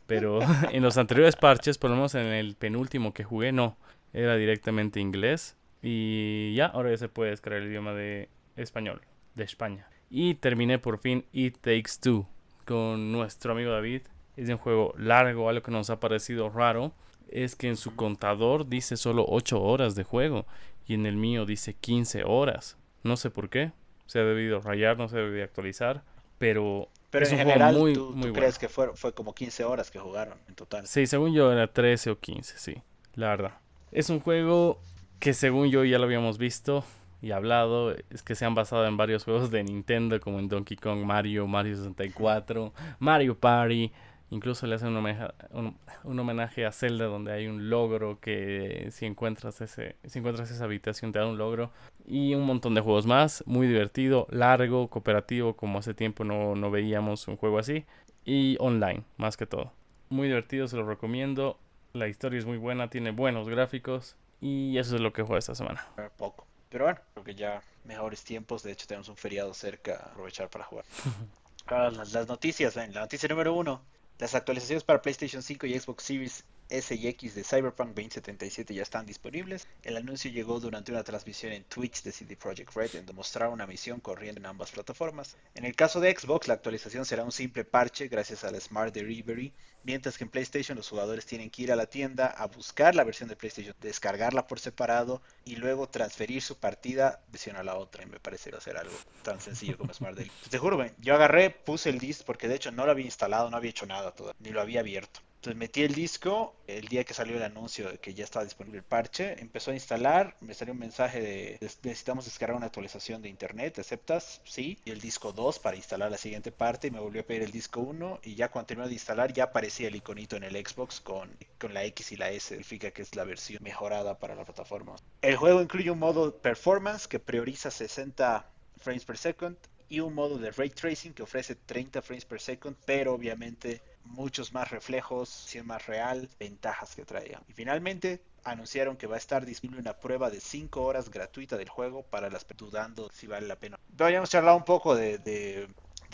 Pero 0.07 0.39
en 0.71 0.83
los 0.83 0.97
anteriores 0.97 1.35
parches, 1.35 1.77
por 1.77 1.89
lo 1.89 1.95
menos 1.95 2.15
en 2.15 2.27
el 2.27 2.55
penúltimo 2.55 3.13
que 3.13 3.23
jugué, 3.23 3.51
no. 3.51 3.77
Era 4.13 4.35
directamente 4.35 4.99
inglés. 4.99 5.55
Y 5.87 6.55
ya, 6.55 6.65
ahora 6.65 6.89
ya 6.89 6.97
se 6.97 7.09
puede 7.09 7.29
descargar 7.29 7.61
el 7.61 7.67
idioma 7.67 7.93
de 7.93 8.27
español, 8.55 9.01
de 9.35 9.43
España. 9.43 9.87
Y 10.09 10.33
terminé 10.33 10.79
por 10.79 10.97
fin 10.97 11.25
It 11.31 11.59
Takes 11.61 11.99
Two 12.01 12.27
con 12.65 13.11
nuestro 13.11 13.51
amigo 13.51 13.71
David. 13.71 14.01
Es 14.35 14.49
un 14.49 14.57
juego 14.57 14.95
largo, 14.97 15.47
algo 15.47 15.61
que 15.61 15.69
nos 15.69 15.91
ha 15.91 15.99
parecido 15.99 16.49
raro. 16.49 16.91
Es 17.29 17.55
que 17.55 17.67
en 17.67 17.77
su 17.77 17.95
contador 17.95 18.67
dice 18.67 18.97
solo 18.97 19.25
8 19.27 19.61
horas 19.61 19.93
de 19.93 20.03
juego 20.03 20.47
y 20.87 20.95
en 20.95 21.05
el 21.05 21.17
mío 21.17 21.45
dice 21.45 21.75
15 21.75 22.23
horas. 22.23 22.77
No 23.03 23.15
sé 23.15 23.29
por 23.29 23.51
qué. 23.51 23.71
Se 24.07 24.17
ha 24.17 24.23
debido 24.23 24.61
rayar, 24.61 24.97
no 24.97 25.07
se 25.07 25.17
ha 25.17 25.21
debido 25.21 25.43
actualizar. 25.43 26.01
Pero 26.39 26.89
pero 27.11 27.27
en 27.27 27.38
general, 27.38 27.75
¿tú, 27.93 28.15
crees 28.33 28.57
que 28.57 28.69
fue, 28.69 28.95
fue 28.95 29.13
como 29.13 29.35
15 29.35 29.63
horas 29.63 29.91
que 29.91 29.99
jugaron 29.99 30.39
en 30.47 30.55
total? 30.55 30.88
Sí, 30.88 31.05
según 31.05 31.31
yo 31.35 31.51
era 31.51 31.71
13 31.71 32.09
o 32.09 32.19
15, 32.19 32.57
sí, 32.57 32.81
la 33.13 33.27
verdad. 33.27 33.59
Es 33.91 34.09
un 34.09 34.19
juego 34.19 34.81
que 35.19 35.33
según 35.33 35.69
yo 35.69 35.83
ya 35.83 35.97
lo 35.97 36.06
habíamos 36.06 36.38
visto 36.38 36.83
y 37.21 37.31
hablado, 37.31 37.95
es 38.09 38.23
que 38.23 38.35
se 38.35 38.45
han 38.45 38.56
basado 38.56 38.85
en 38.85 38.97
varios 38.97 39.23
juegos 39.23 39.51
de 39.51 39.63
Nintendo 39.63 40.19
como 40.19 40.39
en 40.39 40.47
Donkey 40.47 40.77
Kong, 40.77 41.03
Mario, 41.03 41.47
Mario 41.47 41.75
64, 41.75 42.74
Mario 43.00 43.38
Party, 43.39 43.91
Incluso 44.31 44.65
le 44.65 44.75
hacen 44.75 44.89
un 44.89 46.19
homenaje, 46.19 46.65
a 46.65 46.72
Zelda 46.72 47.05
donde 47.05 47.31
hay 47.31 47.48
un 47.48 47.69
logro 47.69 48.19
que 48.19 48.88
si 48.91 49.05
encuentras, 49.05 49.62
ese, 49.62 49.98
si 50.03 50.19
encuentras 50.19 50.50
esa 50.50 50.63
habitación 50.63 51.12
te 51.12 51.19
da 51.19 51.27
un 51.27 51.38
logro. 51.38 51.72
Y 52.07 52.34
un 52.34 52.45
montón 52.45 52.74
de 52.74 52.81
juegos 52.81 53.05
más. 53.05 53.43
Muy 53.45 53.67
divertido, 53.67 54.27
largo, 54.31 54.89
cooperativo, 54.89 55.55
como 55.55 55.79
hace 55.79 55.93
tiempo 55.93 56.24
no, 56.24 56.55
no 56.55 56.72
veíamos 56.72 57.27
un 57.27 57.38
juego 57.38 57.60
así. 57.60 57.86
Y 58.25 58.57
online, 58.60 59.03
más 59.17 59.38
que 59.38 59.45
todo. 59.45 59.72
Muy 60.10 60.27
divertido, 60.27 60.67
se 60.67 60.75
lo 60.75 60.86
recomiendo. 60.86 61.60
La 61.93 62.07
historia 62.07 62.39
es 62.39 62.45
muy 62.45 62.57
buena, 62.57 62.89
tiene 62.89 63.12
buenos 63.12 63.48
gráficos. 63.48 64.17
Y 64.45 64.77
eso 64.77 64.93
es 64.93 65.01
lo 65.01 65.11
que 65.11 65.23
juego 65.23 65.39
esta 65.39 65.55
semana. 65.55 65.87
Poco. 66.17 66.45
Pero 66.69 66.85
bueno, 66.85 66.99
creo 67.13 67.23
que 67.23 67.33
ya 67.33 67.63
mejores 67.83 68.23
tiempos. 68.23 68.61
De 68.61 68.71
hecho, 68.71 68.85
tenemos 68.85 69.09
un 69.09 69.17
feriado 69.17 69.51
cerca. 69.55 69.95
Aprovechar 69.95 70.51
para 70.51 70.65
jugar. 70.65 70.85
Ahora, 71.65 71.89
las, 71.89 72.13
las 72.13 72.27
noticias, 72.27 72.75
ven. 72.75 72.93
La 72.93 73.01
noticia 73.01 73.27
número 73.27 73.55
uno. 73.55 73.81
Las 74.19 74.35
actualizaciones 74.35 74.83
para 74.83 75.01
PlayStation 75.01 75.41
5 75.41 75.65
y 75.65 75.79
Xbox 75.79 76.03
Series 76.03 76.45
S 76.69 76.95
y 76.95 77.07
X 77.07 77.36
de 77.36 77.43
Cyberpunk 77.43 77.89
2077 77.89 78.74
ya 78.74 78.81
están 78.81 79.05
disponibles. 79.05 79.67
El 79.84 79.98
anuncio 79.98 80.31
llegó 80.31 80.60
durante 80.60 80.91
una 80.91 81.03
transmisión 81.03 81.53
en 81.53 81.63
Twitch 81.63 82.01
de 82.03 82.12
CD 82.12 82.36
Projekt 82.36 82.75
Red, 82.75 82.91
donde 82.93 83.13
mostraron 83.13 83.53
una 83.53 83.67
misión 83.67 84.00
corriendo 84.00 84.39
en 84.39 84.48
ambas 84.48 84.72
plataformas. 84.72 85.38
En 85.53 85.65
el 85.65 85.75
caso 85.75 86.00
de 86.00 86.15
Xbox, 86.15 86.48
la 86.48 86.55
actualización 86.55 87.05
será 87.05 87.24
un 87.24 87.31
simple 87.31 87.65
parche 87.65 88.07
gracias 88.07 88.43
al 88.43 88.60
Smart 88.60 88.93
Delivery, 88.93 89.53
mientras 89.84 90.17
que 90.17 90.24
en 90.24 90.31
PlayStation 90.31 90.75
los 90.75 90.89
jugadores 90.89 91.25
tienen 91.25 91.50
que 91.50 91.62
ir 91.62 91.72
a 91.72 91.75
la 91.75 91.86
tienda 91.86 92.27
a 92.27 92.48
buscar 92.48 92.95
la 92.95 93.03
versión 93.03 93.29
de 93.29 93.36
PlayStation, 93.36 93.75
descargarla 93.81 94.48
por 94.48 94.60
separado 94.60 95.22
y 95.43 95.57
luego 95.57 95.88
transferir 95.88 96.41
su 96.41 96.57
partida 96.57 97.22
versión 97.31 97.55
a 97.57 97.63
la 97.63 97.75
otra. 97.75 98.03
Y 98.03 98.07
me 98.07 98.19
parece 98.19 98.50
a 98.55 98.62
ser 98.62 98.77
algo 98.77 98.95
tan 99.24 99.39
sencillo 99.39 99.77
como 99.77 99.93
Smart 99.93 100.15
Delivery. 100.15 100.50
Te 100.50 100.57
juro, 100.57 100.84
yo 101.00 101.15
agarré, 101.15 101.51
puse 101.51 101.89
el 101.89 102.00
disc 102.00 102.24
porque 102.25 102.48
de 102.48 102.55
hecho 102.55 102.72
no 102.72 102.86
lo 102.86 102.91
había 102.91 103.05
instalado, 103.05 103.50
no 103.50 103.57
había 103.57 103.69
hecho 103.69 103.86
nada 103.86 104.12
todavía, 104.12 104.39
ni 104.39 104.50
lo 104.50 104.62
había 104.62 104.79
abierto. 104.79 105.22
Entonces 105.45 105.59
metí 105.59 105.83
el 105.83 105.93
disco, 105.93 106.55
el 106.65 106.87
día 106.87 107.03
que 107.03 107.13
salió 107.13 107.35
el 107.35 107.43
anuncio 107.43 107.91
de 107.91 107.99
que 107.99 108.15
ya 108.15 108.23
estaba 108.23 108.43
disponible 108.43 108.79
el 108.79 108.83
parche, 108.83 109.39
empezó 109.39 109.69
a 109.69 109.75
instalar, 109.75 110.35
me 110.41 110.55
salió 110.55 110.73
un 110.73 110.79
mensaje 110.79 111.21
de 111.21 111.59
necesitamos 111.83 112.25
descargar 112.25 112.57
una 112.57 112.65
actualización 112.65 113.21
de 113.21 113.29
internet, 113.29 113.77
¿aceptas? 113.77 114.41
Sí, 114.43 114.79
y 114.85 114.89
el 114.89 114.99
disco 114.99 115.33
2 115.33 115.59
para 115.59 115.77
instalar 115.77 116.09
la 116.09 116.17
siguiente 116.17 116.51
parte 116.51 116.87
y 116.87 116.89
me 116.89 116.99
volvió 116.99 117.21
a 117.21 117.25
pedir 117.25 117.43
el 117.43 117.51
disco 117.51 117.79
1 117.81 118.21
y 118.23 118.33
ya 118.33 118.49
cuando 118.49 118.65
terminó 118.65 118.87
de 118.87 118.95
instalar 118.95 119.33
ya 119.33 119.43
aparecía 119.43 119.87
el 119.87 119.95
iconito 119.95 120.35
en 120.35 120.45
el 120.45 120.55
Xbox 120.55 120.99
con, 120.99 121.29
con 121.59 121.75
la 121.75 121.83
X 121.83 122.13
y 122.13 122.15
la 122.15 122.31
S, 122.31 122.47
significa 122.47 122.89
que 122.89 123.03
es 123.03 123.15
la 123.15 123.23
versión 123.23 123.61
mejorada 123.61 124.17
para 124.17 124.33
la 124.33 124.45
plataforma. 124.45 124.95
El 125.21 125.35
juego 125.35 125.61
incluye 125.61 125.91
un 125.91 125.99
modo 125.99 126.35
performance 126.35 127.07
que 127.07 127.19
prioriza 127.19 127.69
60 127.69 128.49
frames 128.77 129.05
per 129.05 129.17
second 129.19 129.57
y 129.89 129.99
un 129.99 130.15
modo 130.15 130.39
de 130.39 130.49
ray 130.49 130.71
tracing 130.71 131.13
que 131.13 131.21
ofrece 131.21 131.53
30 131.53 132.01
frames 132.01 132.25
per 132.25 132.41
second, 132.41 132.75
pero 132.87 133.13
obviamente 133.13 133.83
muchos 134.05 134.53
más 134.53 134.71
reflejos, 134.71 135.29
si 135.29 135.62
más 135.62 135.85
real, 135.85 136.29
ventajas 136.39 136.95
que 136.95 137.05
traía. 137.05 137.41
Y 137.47 137.53
finalmente 137.53 138.21
anunciaron 138.43 138.95
que 138.95 139.07
va 139.07 139.15
a 139.15 139.17
estar 139.17 139.45
disponible 139.45 139.81
una 139.81 139.97
prueba 139.97 140.29
de 140.29 140.39
5 140.39 140.83
horas 140.83 141.09
gratuita 141.09 141.57
del 141.57 141.69
juego 141.69 142.03
para 142.03 142.29
las 142.29 142.45
dudando 142.55 143.09
si 143.12 143.27
vale 143.27 143.47
la 143.47 143.57
pena. 143.57 143.79
Habíamos 144.00 144.29
charlado 144.29 144.57
un 144.57 144.65
poco 144.65 144.95
de, 144.95 145.17
de, 145.17 145.67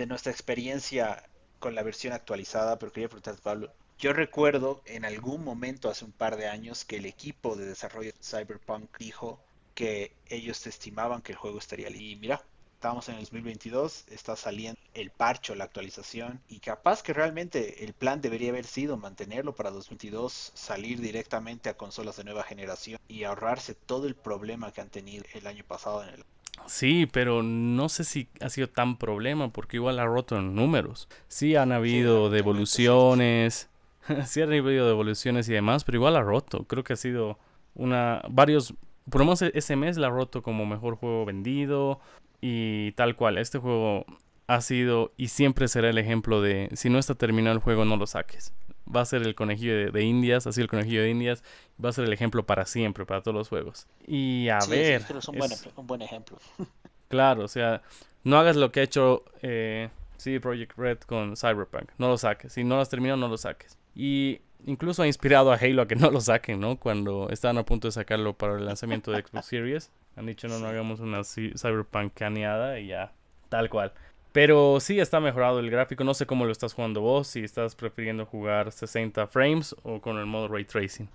nuestra 0.07 0.31
experiencia 0.31 1.23
con 1.59 1.75
la 1.75 1.83
versión 1.83 2.11
actualizada, 2.13 2.79
pero 2.79 2.91
quería 2.91 3.07
preguntarte, 3.07 3.41
Pablo, 3.43 3.71
yo 3.99 4.13
recuerdo 4.13 4.81
en 4.85 5.05
algún 5.05 5.43
momento 5.43 5.89
hace 5.89 6.05
un 6.05 6.11
par 6.11 6.37
de 6.37 6.47
años 6.47 6.85
que 6.85 6.97
el 6.97 7.05
equipo 7.05 7.55
de 7.55 7.67
desarrollo 7.67 8.11
de 8.11 8.23
Cyberpunk 8.23 8.97
dijo 8.97 9.39
que 9.75 10.15
ellos 10.27 10.65
estimaban 10.65 11.21
que 11.21 11.33
el 11.33 11.37
juego 11.37 11.59
estaría 11.59 11.89
listo. 11.89 12.03
Y 12.03 12.15
mira, 12.15 12.41
estamos 12.81 13.09
en 13.09 13.15
el 13.17 13.21
2022, 13.25 14.05
está 14.09 14.35
saliendo 14.35 14.81
el 14.95 15.11
parcho, 15.11 15.53
la 15.53 15.65
actualización, 15.65 16.41
y 16.49 16.57
capaz 16.61 17.03
que 17.03 17.13
realmente 17.13 17.85
el 17.85 17.93
plan 17.93 18.21
debería 18.21 18.49
haber 18.49 18.65
sido 18.65 18.97
mantenerlo 18.97 19.53
para 19.53 19.69
2022, 19.69 20.51
salir 20.55 20.99
directamente 20.99 21.69
a 21.69 21.77
consolas 21.77 22.17
de 22.17 22.23
nueva 22.23 22.41
generación 22.41 22.99
y 23.07 23.23
ahorrarse 23.23 23.75
todo 23.75 24.07
el 24.07 24.15
problema 24.15 24.71
que 24.71 24.81
han 24.81 24.89
tenido 24.89 25.23
el 25.35 25.45
año 25.45 25.63
pasado 25.63 26.01
en 26.01 26.09
el 26.09 26.25
Sí, 26.65 27.05
pero 27.05 27.43
no 27.43 27.87
sé 27.87 28.03
si 28.03 28.29
ha 28.39 28.49
sido 28.49 28.67
tan 28.67 28.97
problema 28.97 29.53
porque 29.53 29.77
igual 29.77 29.99
ha 29.99 30.05
roto 30.05 30.35
en 30.35 30.55
números. 30.55 31.07
Sí 31.27 31.55
han 31.55 31.71
habido 31.71 32.31
devoluciones, 32.31 33.69
sí 34.25 34.41
han 34.41 34.51
habido 34.51 34.87
devoluciones 34.87 35.47
y 35.47 35.53
demás, 35.53 35.83
pero 35.83 35.99
igual 35.99 36.15
ha 36.15 36.23
roto. 36.23 36.63
Creo 36.63 36.83
que 36.83 36.93
ha 36.93 36.97
sido 36.97 37.37
una 37.75 38.23
varios 38.27 38.73
por 39.09 39.19
lo 39.21 39.25
menos 39.25 39.41
ese 39.41 39.75
mes 39.75 39.97
la 39.97 40.07
ha 40.07 40.11
roto 40.11 40.41
como 40.41 40.65
mejor 40.65 40.95
juego 40.95 41.25
vendido 41.25 41.99
y 42.41 42.91
tal 42.93 43.15
cual. 43.15 43.37
Este 43.37 43.59
juego 43.59 44.05
ha 44.47 44.61
sido 44.61 45.13
y 45.15 45.29
siempre 45.29 45.67
será 45.67 45.89
el 45.89 45.97
ejemplo 45.97 46.41
de 46.41 46.69
si 46.73 46.89
no 46.89 46.99
está 46.99 47.15
terminado 47.15 47.55
el 47.55 47.61
juego 47.61 47.85
no 47.85 47.95
lo 47.95 48.07
saques. 48.07 48.53
Va 48.93 49.01
a 49.01 49.05
ser 49.05 49.21
el 49.21 49.35
conejillo 49.35 49.91
de, 49.91 50.03
Indias, 50.03 50.47
así 50.47 50.59
el 50.59 50.67
conejillo 50.67 51.03
de 51.03 51.09
Indias, 51.09 51.43
va 51.83 51.89
a 51.89 51.93
ser 51.93 52.05
el 52.05 52.11
ejemplo 52.11 52.45
para 52.45 52.65
siempre, 52.65 53.05
para 53.05 53.21
todos 53.21 53.35
los 53.35 53.47
juegos. 53.47 53.87
Y 54.05 54.49
a 54.49 54.59
ver... 54.67 55.03
es 55.17 55.27
un, 55.29 55.37
buen, 55.37 55.51
un, 55.77 55.87
buen, 55.87 56.01
ejemplo. 56.01 56.37
claro, 57.07 57.45
o 57.45 57.47
sea, 57.47 57.83
no 58.25 58.37
hagas 58.37 58.57
lo 58.57 58.71
que 58.71 58.81
ha 58.81 58.83
hecho 58.83 59.23
eh, 59.41 59.89
CD 60.17 60.41
Projekt 60.41 60.77
Red 60.77 60.99
con 60.99 61.37
Cyberpunk, 61.37 61.91
no 61.97 62.09
lo 62.09 62.17
saques. 62.17 62.51
Si 62.51 62.65
no 62.65 62.75
lo 62.75 62.81
has 62.81 62.89
terminado, 62.89 63.17
no 63.17 63.29
lo 63.29 63.37
saques. 63.37 63.77
Y 63.95 64.41
incluso 64.65 65.03
ha 65.03 65.07
inspirado 65.07 65.51
a 65.51 65.55
Halo 65.55 65.83
a 65.83 65.87
que 65.87 65.95
no 65.95 66.11
lo 66.11 66.21
saquen, 66.21 66.59
¿no? 66.59 66.77
Cuando 66.77 67.29
estaban 67.29 67.57
a 67.57 67.63
punto 67.63 67.87
de 67.87 67.93
sacarlo 67.93 68.33
para 68.33 68.57
el 68.57 68.65
lanzamiento 68.65 69.11
de 69.11 69.21
Xbox 69.21 69.45
Series. 69.45 69.91
Han 70.15 70.25
dicho, 70.25 70.47
no, 70.47 70.59
no 70.59 70.67
hagamos 70.67 70.99
una 70.99 71.23
Cyberpunk 71.23 72.13
caneada 72.13 72.79
y 72.79 72.87
ya, 72.87 73.13
tal 73.49 73.69
cual. 73.69 73.93
Pero 74.31 74.79
sí 74.79 74.99
está 74.99 75.19
mejorado 75.19 75.59
el 75.59 75.69
gráfico. 75.69 76.03
No 76.03 76.13
sé 76.13 76.25
cómo 76.25 76.45
lo 76.45 76.51
estás 76.51 76.73
jugando 76.73 77.01
vos. 77.01 77.27
Si 77.27 77.43
estás 77.43 77.75
prefiriendo 77.75 78.25
jugar 78.25 78.71
60 78.71 79.27
frames 79.27 79.75
o 79.83 79.99
con 79.99 80.17
el 80.17 80.25
modo 80.25 80.47
ray 80.47 80.63
tracing. 80.63 81.09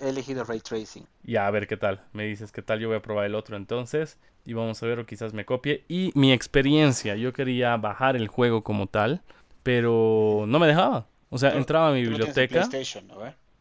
he 0.00 0.08
elegido 0.08 0.44
ray 0.44 0.60
tracing. 0.60 1.06
Ya, 1.22 1.46
a 1.46 1.50
ver 1.50 1.66
qué 1.66 1.78
tal. 1.78 2.02
Me 2.12 2.24
dices 2.24 2.52
qué 2.52 2.60
tal. 2.60 2.78
Yo 2.78 2.88
voy 2.88 2.98
a 2.98 3.02
probar 3.02 3.24
el 3.24 3.34
otro 3.34 3.56
entonces. 3.56 4.18
Y 4.44 4.52
vamos 4.52 4.82
a 4.82 4.86
ver 4.86 4.98
o 4.98 5.06
quizás 5.06 5.32
me 5.32 5.46
copie. 5.46 5.84
Y 5.88 6.12
mi 6.14 6.32
experiencia. 6.32 7.16
Yo 7.16 7.32
quería 7.32 7.74
bajar 7.78 8.16
el 8.16 8.28
juego 8.28 8.62
como 8.62 8.86
tal. 8.86 9.22
Pero 9.62 10.44
no 10.46 10.58
me 10.58 10.66
dejaba. 10.66 11.06
O 11.30 11.38
sea, 11.38 11.56
entraba 11.56 11.88
a 11.88 11.92
mi 11.92 12.02
biblioteca. 12.02 12.66
PlayStation, 12.66 13.06
¿no? 13.06 13.16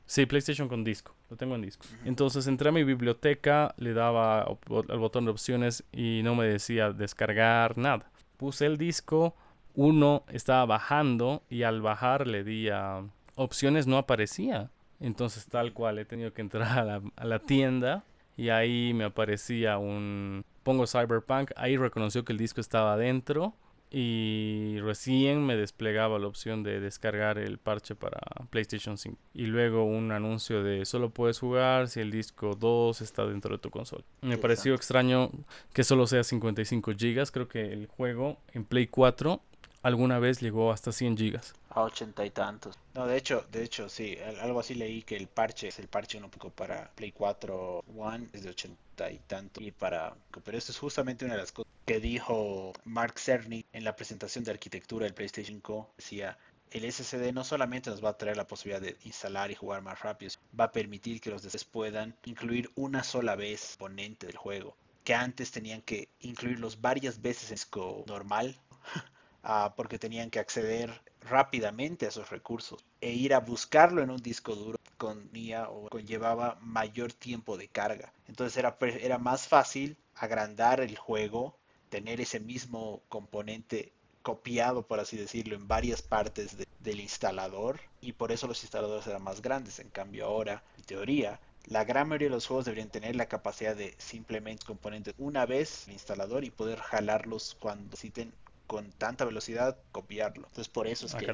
Sí, 0.08 0.26
PlayStation 0.26 0.70
con 0.70 0.86
disco. 0.86 1.14
Lo 1.30 1.36
tengo 1.36 1.56
en 1.56 1.62
disco. 1.62 1.86
Entonces 2.06 2.48
entré 2.48 2.70
a 2.70 2.72
mi 2.72 2.84
biblioteca, 2.86 3.76
le 3.78 3.94
daba 3.94 4.42
al 4.42 4.98
botón 4.98 5.26
de 5.26 5.32
opciones 5.32 5.84
y 5.92 6.22
no 6.24 6.34
me 6.34 6.46
decía 6.46 6.92
descargar 6.94 7.78
nada. 7.78 8.10
Puse 8.38 8.66
el 8.66 8.78
disco, 8.78 9.36
uno 9.76 10.24
estaba 10.30 10.66
bajando 10.66 11.44
y 11.50 11.64
al 11.64 11.82
bajar 11.82 12.26
le 12.26 12.46
di 12.46 12.70
a 12.70 13.04
opciones, 13.36 13.86
no 13.86 13.98
aparecía. 13.98 14.72
Entonces 15.02 15.46
tal 15.48 15.74
cual 15.74 16.00
he 16.00 16.06
tenido 16.06 16.34
que 16.34 16.42
entrar 16.42 16.80
a 16.80 16.86
la, 16.86 17.02
a 17.18 17.26
la 17.26 17.40
tienda 17.40 18.06
y 18.38 18.50
ahí 18.50 18.94
me 18.94 19.04
aparecía 19.04 19.78
un... 19.78 20.46
Pongo 20.64 20.88
Cyberpunk, 20.88 21.52
ahí 21.58 21.76
reconoció 21.76 22.24
que 22.24 22.32
el 22.32 22.40
disco 22.40 22.62
estaba 22.62 22.94
adentro 22.94 23.54
y 23.90 24.78
recién 24.82 25.46
me 25.46 25.56
desplegaba 25.56 26.20
la 26.20 26.28
opción 26.28 26.64
de 26.64 26.80
descargar 26.80 27.38
el 27.38 27.58
parche 27.58 27.96
para 27.96 28.20
PlayStation 28.50 28.98
5 28.98 29.18
y 29.34 29.46
luego 29.46 29.86
un 29.86 30.12
anuncio 30.12 30.62
de 30.62 30.86
solo 30.86 31.10
puedes 31.10 31.40
jugar 31.40 31.88
si 31.88 32.02
el 32.02 32.12
disco 32.12 32.56
2 32.56 33.02
está 33.02 33.26
dentro 33.26 33.56
de 33.56 33.60
tu 33.60 33.70
consola. 33.70 34.04
Me 34.22 34.38
pareció 34.38 34.76
extraño 34.76 35.32
que 35.74 35.84
solo 35.84 36.06
sea 36.08 36.24
55 36.24 36.92
GB, 36.92 37.32
creo 37.32 37.48
que 37.48 37.72
el 37.72 37.88
juego 37.88 38.38
en 38.54 38.66
Play 38.66 38.88
4 38.88 39.42
alguna 39.88 40.20
vez 40.20 40.42
llegó 40.42 40.72
hasta 40.72 40.92
100 40.92 41.16
GB. 41.16 41.40
A 41.70 41.84
80 41.84 42.26
y 42.26 42.30
tantos. 42.32 42.78
No, 42.94 43.08
de 43.08 43.18
hecho, 43.18 43.46
de 43.52 43.64
hecho 43.64 43.88
sí, 43.88 44.18
algo 44.42 44.60
así 44.60 44.76
leí 44.76 45.02
que 45.02 45.16
el 45.16 45.28
parche 45.28 45.70
es 45.70 45.80
el 45.80 45.88
parche 45.88 46.18
un 46.18 46.30
poco 46.30 46.50
para 46.50 46.92
Play 46.92 47.12
4 47.14 47.86
One 47.98 48.28
es 48.34 48.44
de 48.44 48.50
80 48.50 49.12
y 49.12 49.20
tanto 49.20 49.62
y 49.62 49.72
para 49.72 50.14
pero 50.44 50.58
esto 50.58 50.72
es 50.72 50.78
justamente 50.78 51.24
una 51.24 51.36
de 51.36 51.42
las 51.42 51.52
cosas 51.52 51.72
que 51.86 52.00
dijo 52.00 52.74
Mark 52.84 53.18
Cerny 53.18 53.66
en 53.72 53.84
la 53.86 53.96
presentación 53.96 54.44
de 54.44 54.52
arquitectura 54.52 55.06
del 55.06 55.14
PlayStation 55.14 55.62
5. 55.64 55.94
Decía, 55.98 56.38
el 56.72 56.92
SSD 56.92 57.32
no 57.32 57.46
solamente 57.46 57.90
nos 57.90 58.04
va 58.04 58.10
a 58.10 58.18
traer 58.18 58.36
la 58.36 58.48
posibilidad 58.48 58.82
de 58.82 58.98
instalar 59.06 59.52
y 59.52 59.56
jugar 59.56 59.82
más 59.82 60.02
rápido, 60.02 60.34
va 60.60 60.66
a 60.66 60.72
permitir 60.72 61.22
que 61.22 61.30
los 61.30 61.44
DLCs 61.44 61.64
puedan 61.64 62.14
incluir 62.26 62.70
una 62.76 63.04
sola 63.04 63.38
vez 63.38 63.78
componente 63.80 64.28
del 64.28 64.36
juego, 64.36 64.76
que 65.06 65.16
antes 65.16 65.52
tenían 65.52 65.82
que 65.82 66.10
incluirlos 66.20 66.82
varias 66.82 67.22
veces 67.22 67.52
en 67.52 67.56
disco 67.56 68.04
normal, 68.06 68.60
ah, 69.48 69.74
porque 69.76 69.98
tenían 69.98 70.30
que 70.30 70.40
acceder 70.40 71.02
rápidamente 71.22 72.06
a 72.06 72.10
esos 72.10 72.30
recursos 72.30 72.84
e 73.02 73.12
ir 73.12 73.34
a 73.34 73.40
buscarlo 73.40 74.02
en 74.02 74.12
un 74.12 74.22
disco 74.22 74.56
duro 74.56 74.78
con 74.98 75.30
o 75.70 75.88
conllevaba 75.90 76.58
mayor 76.62 77.14
tiempo 77.14 77.58
de 77.58 77.68
carga. 77.68 78.12
Entonces 78.28 78.58
era, 78.58 78.78
era 79.02 79.18
más 79.18 79.48
fácil 79.48 79.98
agrandar 80.16 80.82
el 80.82 80.98
juego 80.98 81.58
tener 81.90 82.20
ese 82.20 82.40
mismo 82.40 83.02
componente 83.08 83.94
copiado, 84.22 84.86
por 84.86 85.00
así 85.00 85.16
decirlo, 85.16 85.56
en 85.56 85.68
varias 85.68 86.02
partes 86.02 86.58
del 86.80 87.00
instalador 87.00 87.80
y 88.02 88.12
por 88.14 88.32
eso 88.32 88.48
los 88.48 88.62
instaladores 88.64 89.08
eran 89.08 89.24
más 89.24 89.42
grandes. 89.42 89.80
En 89.80 89.90
cambio 89.90 90.26
ahora, 90.26 90.64
en 90.78 90.84
teoría, 90.84 91.40
la 91.66 91.86
gran 91.86 92.10
mayoría 92.10 92.28
de 92.28 92.36
los 92.36 92.48
juegos 92.48 92.66
deberían 92.66 92.90
tener 92.90 93.16
la 93.16 93.28
capacidad 93.28 93.76
de 93.76 93.96
simplemente 93.98 94.66
componentes 94.66 95.14
una 95.18 95.46
vez 95.46 95.88
el 95.88 95.94
instalador 95.94 96.44
y 96.44 96.50
poder 96.50 96.80
jalarlos 96.80 97.56
cuando 97.60 97.86
necesiten 97.86 98.34
con 98.68 98.92
tanta 98.92 99.26
velocidad 99.26 99.78
copiarlo. 99.92 100.46
Entonces 100.48 100.68
por 100.68 100.88
eso 100.88 101.06
es 101.06 101.16
ah, 101.16 101.18
que 101.18 101.28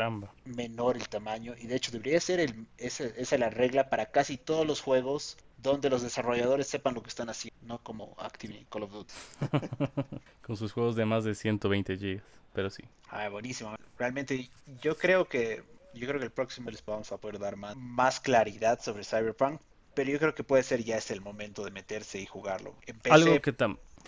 menor 0.45 0.95
el 0.95 1.09
tamaño 1.09 1.55
y 1.59 1.67
de 1.67 1.75
hecho 1.75 1.91
debería 1.91 2.21
ser 2.21 2.39
el, 2.39 2.67
esa, 2.77 3.05
esa 3.05 3.35
es 3.35 3.39
la 3.39 3.49
regla 3.49 3.89
para 3.89 4.05
casi 4.07 4.37
todos 4.37 4.65
los 4.65 4.81
juegos 4.81 5.37
donde 5.57 5.89
los 5.89 6.01
desarrolladores 6.01 6.67
sepan 6.67 6.93
lo 6.93 7.01
que 7.01 7.09
están 7.09 7.29
haciendo, 7.29 7.57
no 7.65 7.79
como 7.79 8.15
Activision 8.19 8.65
Call 8.69 8.83
of 8.83 8.91
Duty. 8.91 9.13
Con 10.45 10.57
sus 10.57 10.73
juegos 10.73 10.95
de 10.95 11.05
más 11.05 11.23
de 11.23 11.33
120 11.33 11.95
GB, 11.95 12.21
pero 12.53 12.69
sí. 12.69 12.83
Ah, 13.09 13.29
buenísimo. 13.29 13.75
Realmente 13.97 14.49
yo 14.81 14.97
creo 14.97 15.25
que 15.27 15.63
yo 15.93 16.07
creo 16.07 16.19
que 16.19 16.25
el 16.25 16.31
próximo 16.31 16.69
les 16.69 16.83
vamos 16.85 17.11
a 17.11 17.17
poder 17.17 17.39
dar 17.39 17.55
más, 17.55 17.77
más 17.77 18.19
claridad 18.19 18.81
sobre 18.81 19.03
Cyberpunk, 19.03 19.61
pero 19.93 20.11
yo 20.11 20.19
creo 20.19 20.35
que 20.35 20.43
puede 20.43 20.63
ser 20.63 20.83
ya 20.83 20.97
es 20.97 21.11
el 21.11 21.21
momento 21.21 21.63
de 21.63 21.71
meterse 21.71 22.19
y 22.19 22.25
jugarlo. 22.25 22.75
Algo 23.09 23.39
que 23.41 23.55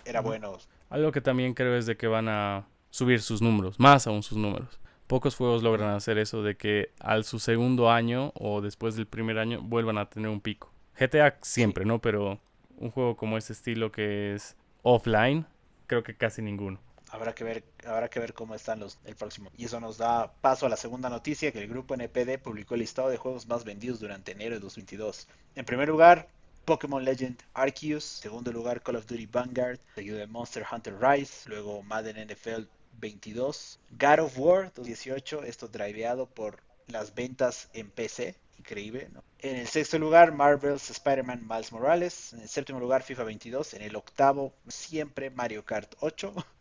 era 0.04 0.20
bueno. 0.20 0.58
Algo 0.90 1.12
que 1.12 1.20
también 1.20 1.54
creo 1.54 1.76
es 1.76 1.86
de 1.86 1.96
que 1.96 2.06
van 2.06 2.28
a 2.28 2.66
subir 2.96 3.20
sus 3.20 3.42
números, 3.42 3.78
más 3.78 4.06
aún 4.06 4.22
sus 4.22 4.38
números. 4.38 4.80
Pocos 5.06 5.36
juegos 5.36 5.62
logran 5.62 5.94
hacer 5.94 6.16
eso 6.16 6.42
de 6.42 6.56
que 6.56 6.92
al 6.98 7.24
su 7.24 7.38
segundo 7.38 7.90
año 7.90 8.32
o 8.34 8.62
después 8.62 8.96
del 8.96 9.06
primer 9.06 9.38
año 9.38 9.60
vuelvan 9.60 9.98
a 9.98 10.08
tener 10.08 10.30
un 10.30 10.40
pico. 10.40 10.72
GTA 10.98 11.36
siempre, 11.42 11.84
¿no? 11.84 12.00
Pero 12.00 12.40
un 12.78 12.90
juego 12.90 13.16
como 13.16 13.36
este 13.36 13.52
estilo 13.52 13.92
que 13.92 14.34
es 14.34 14.56
offline, 14.82 15.46
creo 15.86 16.02
que 16.02 16.16
casi 16.16 16.40
ninguno. 16.40 16.80
Habrá 17.10 17.34
que 17.34 17.44
ver, 17.44 17.64
habrá 17.86 18.08
que 18.08 18.18
ver 18.18 18.32
cómo 18.32 18.54
están 18.54 18.80
los 18.80 18.98
el 19.04 19.14
próximo. 19.14 19.50
Y 19.58 19.66
eso 19.66 19.78
nos 19.78 19.98
da 19.98 20.32
paso 20.40 20.64
a 20.64 20.70
la 20.70 20.76
segunda 20.76 21.10
noticia 21.10 21.52
que 21.52 21.62
el 21.62 21.68
grupo 21.68 21.94
NPD 21.94 22.38
publicó 22.42 22.74
el 22.74 22.80
listado 22.80 23.10
de 23.10 23.18
juegos 23.18 23.46
más 23.46 23.62
vendidos 23.64 24.00
durante 24.00 24.32
enero 24.32 24.54
de 24.54 24.60
2022. 24.60 25.28
En 25.54 25.66
primer 25.66 25.88
lugar, 25.88 26.28
Pokémon 26.64 27.04
Legend 27.04 27.38
Arceus, 27.54 28.02
segundo 28.02 28.50
lugar 28.50 28.82
Call 28.82 28.96
of 28.96 29.06
Duty 29.06 29.26
Vanguard, 29.26 29.78
seguido 29.94 30.16
de 30.16 30.26
Monster 30.26 30.64
Hunter 30.70 30.96
Rise, 30.98 31.48
luego 31.48 31.82
Madden 31.82 32.26
NFL 32.26 32.64
22, 32.98 33.78
God 33.90 34.18
of 34.20 34.38
War 34.38 34.72
2018, 34.74 35.44
esto 35.44 35.68
driveado 35.68 36.26
por 36.26 36.60
las 36.88 37.14
ventas 37.14 37.68
en 37.72 37.90
PC, 37.90 38.36
increíble. 38.58 39.08
¿no? 39.12 39.22
En 39.40 39.56
el 39.56 39.66
sexto 39.66 39.98
lugar, 39.98 40.32
Marvel's 40.32 40.90
Spider-Man 40.90 41.46
Miles 41.46 41.72
Morales. 41.72 42.32
En 42.32 42.40
el 42.40 42.48
séptimo 42.48 42.80
lugar, 42.80 43.02
FIFA 43.02 43.24
22. 43.24 43.74
En 43.74 43.82
el 43.82 43.96
octavo, 43.96 44.52
siempre 44.68 45.30
Mario 45.30 45.64
Kart 45.64 45.94
8. 46.00 46.34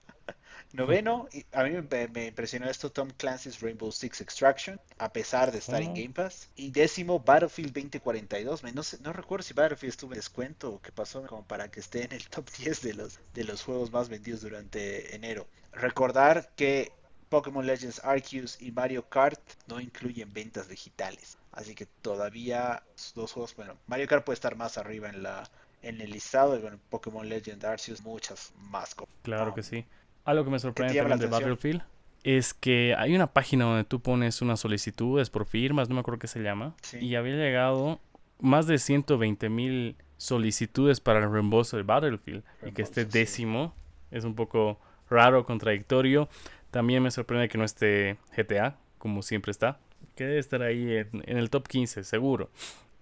Noveno, 0.75 1.27
a 1.53 1.63
mí 1.63 1.71
me, 2.13 2.27
impresionó 2.27 2.69
esto, 2.69 2.91
Tom 2.91 3.09
Clancy's 3.17 3.61
Rainbow 3.61 3.91
Six 3.91 4.21
Extraction, 4.21 4.79
a 4.97 5.11
pesar 5.11 5.51
de 5.51 5.59
estar 5.59 5.81
en 5.81 5.93
Game 5.93 6.09
Pass. 6.09 6.49
Y 6.55 6.71
décimo, 6.71 7.19
Battlefield 7.19 7.73
2042. 7.73 8.63
No, 8.63 8.81
no 9.01 9.13
recuerdo 9.13 9.43
si 9.43 9.53
Battlefield 9.53 9.91
estuvo 9.91 10.11
en 10.13 10.19
descuento 10.19 10.73
o 10.73 10.81
qué 10.81 10.91
pasó 10.91 11.25
como 11.25 11.43
para 11.43 11.69
que 11.69 11.79
esté 11.79 12.03
en 12.03 12.11
el 12.11 12.27
top 12.27 12.49
10 12.59 12.81
de 12.81 12.93
los, 12.93 13.19
de 13.33 13.43
los 13.43 13.63
juegos 13.63 13.91
más 13.91 14.09
vendidos 14.09 14.41
durante 14.41 15.15
enero. 15.15 15.47
Recordar 15.71 16.51
que 16.55 16.91
Pokémon 17.29 17.65
Legends 17.65 18.03
Arceus 18.03 18.61
y 18.61 18.71
Mario 18.71 19.09
Kart 19.09 19.41
no 19.67 19.79
incluyen 19.79 20.31
ventas 20.33 20.67
digitales. 20.67 21.37
Así 21.51 21.73
que 21.73 21.85
todavía 21.85 22.83
dos 23.15 23.31
juegos, 23.31 23.55
bueno, 23.55 23.77
Mario 23.87 24.07
Kart 24.07 24.25
puede 24.25 24.35
estar 24.35 24.55
más 24.55 24.77
arriba 24.77 25.09
en 25.09 25.23
la 25.23 25.49
en 25.81 26.01
el 26.01 26.09
listado, 26.09 26.57
y 26.57 26.61
bueno, 26.61 26.79
Pokémon 26.89 27.29
Legends 27.29 27.63
Arceus 27.63 28.01
muchas 28.01 28.53
más. 28.57 28.95
Claro 29.21 29.53
que 29.53 29.61
sí. 29.61 29.85
Algo 30.25 30.43
que 30.43 30.51
me 30.51 30.59
sorprende 30.59 30.95
también 30.95 31.19
de 31.19 31.27
Battlefield 31.27 31.81
es 32.23 32.55
que 32.55 32.95
hay 32.97 33.15
una 33.15 33.27
página 33.27 33.65
donde 33.65 33.83
tú 33.83 34.01
pones 34.01 34.41
unas 34.41 34.59
solicitudes 34.59 35.29
por 35.29 35.45
firmas, 35.45 35.89
no 35.89 35.95
me 35.95 36.01
acuerdo 36.01 36.19
qué 36.19 36.27
se 36.27 36.41
llama, 36.41 36.75
y 36.99 37.13
había 37.13 37.35
llegado 37.35 37.99
más 38.39 38.65
de 38.65 38.79
120 38.79 39.47
mil 39.49 39.95
solicitudes 40.17 40.99
para 40.99 41.19
el 41.19 41.31
reembolso 41.31 41.77
de 41.77 41.83
Battlefield 41.83 42.43
y 42.65 42.71
que 42.71 42.81
esté 42.81 43.05
décimo 43.05 43.75
es 44.09 44.23
un 44.23 44.33
poco 44.33 44.79
raro, 45.09 45.45
contradictorio. 45.45 46.29
También 46.71 47.03
me 47.03 47.11
sorprende 47.11 47.47
que 47.47 47.57
no 47.57 47.63
esté 47.63 48.17
GTA, 48.35 48.77
como 48.97 49.21
siempre 49.21 49.51
está, 49.51 49.79
que 50.15 50.25
debe 50.25 50.39
estar 50.39 50.61
ahí 50.61 50.95
en, 50.95 51.37
el 51.37 51.49
top 51.49 51.67
15, 51.67 52.03
seguro. 52.03 52.49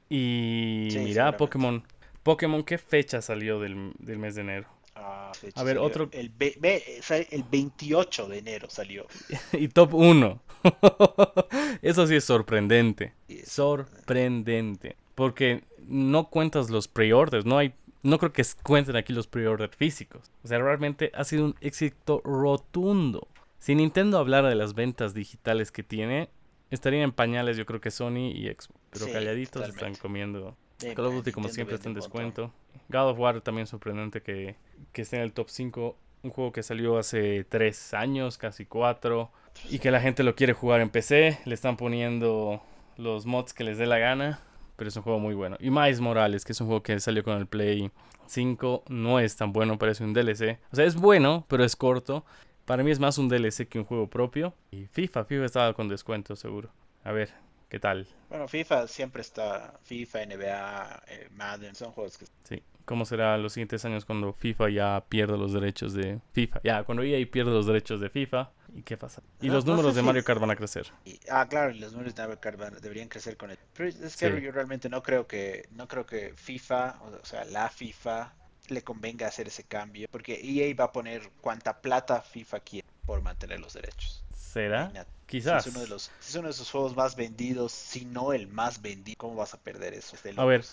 Y 0.09 0.89
mira, 0.95 1.37
Pokémon. 1.37 1.83
Pokémon, 2.23 2.63
¿qué 2.63 2.77
fecha 2.77 3.21
salió 3.21 3.59
del, 3.59 3.93
del 3.99 4.17
mes 4.17 4.35
de 4.35 4.41
enero? 4.41 4.67
Ah, 4.95 5.31
a 5.55 5.63
ver, 5.63 5.77
otro. 5.79 6.09
El, 6.11 6.31
el 6.39 7.43
28 7.51 8.27
de 8.27 8.37
enero 8.37 8.69
salió. 8.69 9.07
y 9.53 9.67
top 9.67 9.93
1. 9.93 10.41
Eso 11.81 12.07
sí 12.07 12.15
es 12.15 12.23
sorprendente. 12.23 13.13
sorprendente. 13.45 14.95
Porque 15.15 15.63
no 15.87 16.29
cuentas 16.29 16.69
los 16.69 16.87
pre-orders. 16.87 17.45
No 17.45 17.57
hay. 17.57 17.73
No 18.03 18.19
creo 18.19 18.33
que 18.33 18.43
cuenten 18.63 18.95
aquí 18.95 19.13
los 19.13 19.27
pre-orders 19.27 19.75
físicos. 19.75 20.31
O 20.43 20.47
sea, 20.47 20.59
realmente 20.59 21.11
ha 21.15 21.23
sido 21.23 21.45
un 21.45 21.55
éxito 21.61 22.21
rotundo. 22.23 23.27
Si 23.59 23.75
Nintendo 23.75 24.17
hablara 24.19 24.49
de 24.49 24.55
las 24.55 24.73
ventas 24.73 25.13
digitales 25.13 25.71
que 25.71 25.83
tiene, 25.83 26.29
estarían 26.69 27.03
en 27.03 27.11
pañales, 27.13 27.55
yo 27.55 27.65
creo 27.65 27.79
que 27.79 27.91
Sony 27.91 28.31
y 28.33 28.47
Xbox. 28.47 28.79
Pero 28.91 29.05
calladitos 29.11 29.69
están 29.69 29.95
comiendo. 29.95 30.57
Call 30.95 31.05
of 31.05 31.15
Duty, 31.15 31.31
como 31.31 31.49
siempre, 31.49 31.75
está 31.75 31.89
en 31.89 31.95
descuento. 31.95 32.51
God 32.89 33.09
of 33.09 33.19
War 33.19 33.41
también 33.41 33.67
sorprendente 33.67 34.21
que, 34.21 34.55
que 34.91 35.01
esté 35.01 35.17
en 35.17 35.23
el 35.23 35.33
top 35.33 35.49
5. 35.49 35.97
Un 36.23 36.31
juego 36.31 36.51
que 36.51 36.63
salió 36.63 36.97
hace 36.97 37.43
3 37.43 37.93
años, 37.93 38.37
casi 38.37 38.65
4. 38.65 39.31
Y 39.69 39.79
que 39.79 39.91
la 39.91 39.99
gente 39.99 40.23
lo 40.23 40.35
quiere 40.35 40.53
jugar 40.53 40.81
en 40.81 40.89
PC. 40.89 41.39
Le 41.45 41.53
están 41.53 41.77
poniendo 41.77 42.61
los 42.97 43.25
mods 43.25 43.53
que 43.53 43.63
les 43.63 43.77
dé 43.77 43.85
la 43.85 43.97
gana. 43.97 44.39
Pero 44.75 44.87
es 44.87 44.95
un 44.95 45.03
juego 45.03 45.19
muy 45.19 45.35
bueno. 45.35 45.57
Y 45.59 45.69
Miles 45.69 45.99
Morales, 45.99 46.45
que 46.45 46.53
es 46.53 46.61
un 46.61 46.67
juego 46.67 46.83
que 46.83 46.99
salió 46.99 47.23
con 47.23 47.37
el 47.37 47.47
Play 47.47 47.91
5. 48.27 48.85
No 48.89 49.19
es 49.19 49.35
tan 49.35 49.53
bueno, 49.53 49.77
parece 49.77 50.03
un 50.03 50.13
DLC. 50.13 50.59
O 50.71 50.75
sea, 50.75 50.85
es 50.85 50.95
bueno, 50.95 51.45
pero 51.47 51.63
es 51.63 51.75
corto. 51.75 52.25
Para 52.65 52.83
mí 52.83 52.91
es 52.91 52.99
más 52.99 53.17
un 53.17 53.27
DLC 53.27 53.67
que 53.67 53.79
un 53.79 53.85
juego 53.85 54.09
propio. 54.09 54.53
Y 54.71 54.87
FIFA, 54.87 55.25
FIFA 55.25 55.45
estaba 55.45 55.73
con 55.73 55.87
descuento 55.87 56.35
seguro. 56.35 56.69
A 57.03 57.11
ver, 57.11 57.33
¿qué 57.73 57.79
tal? 57.79 58.05
Bueno, 58.29 58.47
FIFA 58.47 58.87
siempre 58.87 59.23
está. 59.23 59.79
FIFA, 59.81 60.27
NBA, 60.27 61.03
eh, 61.07 61.29
Madden, 61.31 61.73
son 61.73 61.91
juegos 61.91 62.19
que. 62.19 62.27
Sí 62.43 62.61
cómo 62.85 63.05
será 63.05 63.37
los 63.37 63.53
siguientes 63.53 63.83
años 63.85 64.05
cuando 64.05 64.33
FIFA 64.33 64.69
ya 64.69 65.05
pierda 65.07 65.37
los 65.37 65.53
derechos 65.53 65.93
de 65.93 66.19
FIFA. 66.33 66.61
Ya, 66.63 66.83
cuando 66.83 67.03
EA 67.03 67.25
pierde 67.29 67.51
los 67.51 67.65
derechos 67.65 67.99
de 67.99 68.09
FIFA. 68.09 68.51
¿Y 68.75 68.81
qué 68.81 68.97
pasa? 68.97 69.21
Y 69.39 69.49
los 69.49 69.65
números 69.65 69.95
de 69.95 70.01
Mario 70.01 70.23
Kart 70.23 70.41
van 70.41 70.51
a 70.51 70.55
crecer. 70.55 70.91
ah, 71.31 71.47
claro, 71.47 71.71
y 71.71 71.79
los 71.79 71.93
números 71.93 72.15
de 72.15 72.23
Mario 72.23 72.39
Kart 72.41 72.59
deberían 72.81 73.07
crecer 73.07 73.37
con 73.37 73.51
él. 73.51 73.57
Pero 73.73 73.89
es 73.89 74.17
que 74.17 74.41
yo 74.41 74.51
realmente 74.51 74.89
no 74.89 75.01
creo 75.01 75.27
que 75.27 75.67
no 75.71 75.87
creo 75.87 76.05
que 76.05 76.33
FIFA, 76.35 76.99
o 77.01 77.25
sea, 77.25 77.45
la 77.45 77.69
FIFA 77.69 78.33
le 78.67 78.81
convenga 78.83 79.27
hacer 79.27 79.47
ese 79.47 79.63
cambio, 79.63 80.07
porque 80.11 80.39
EA 80.43 80.73
va 80.75 80.85
a 80.85 80.91
poner 80.91 81.29
cuanta 81.41 81.81
plata 81.81 82.21
FIFA 82.21 82.59
quiere 82.61 82.87
por 83.05 83.21
mantener 83.21 83.59
los 83.59 83.73
derechos. 83.73 84.23
¿Será? 84.35 84.91
Quizás. 85.25 85.65
es, 85.65 85.73
uno 85.73 85.83
de 85.83 85.87
los, 85.87 86.11
es 86.19 86.35
uno 86.35 86.47
de 86.47 86.51
esos 86.51 86.69
juegos 86.69 86.95
más 86.95 87.15
vendidos, 87.15 87.71
si 87.71 88.05
no 88.05 88.33
el 88.33 88.47
más 88.47 88.81
vendido. 88.81 89.17
¿Cómo 89.17 89.35
vas 89.35 89.53
a 89.53 89.57
perder 89.57 89.93
eso? 89.93 90.15
A 90.37 90.45
ver, 90.45 90.63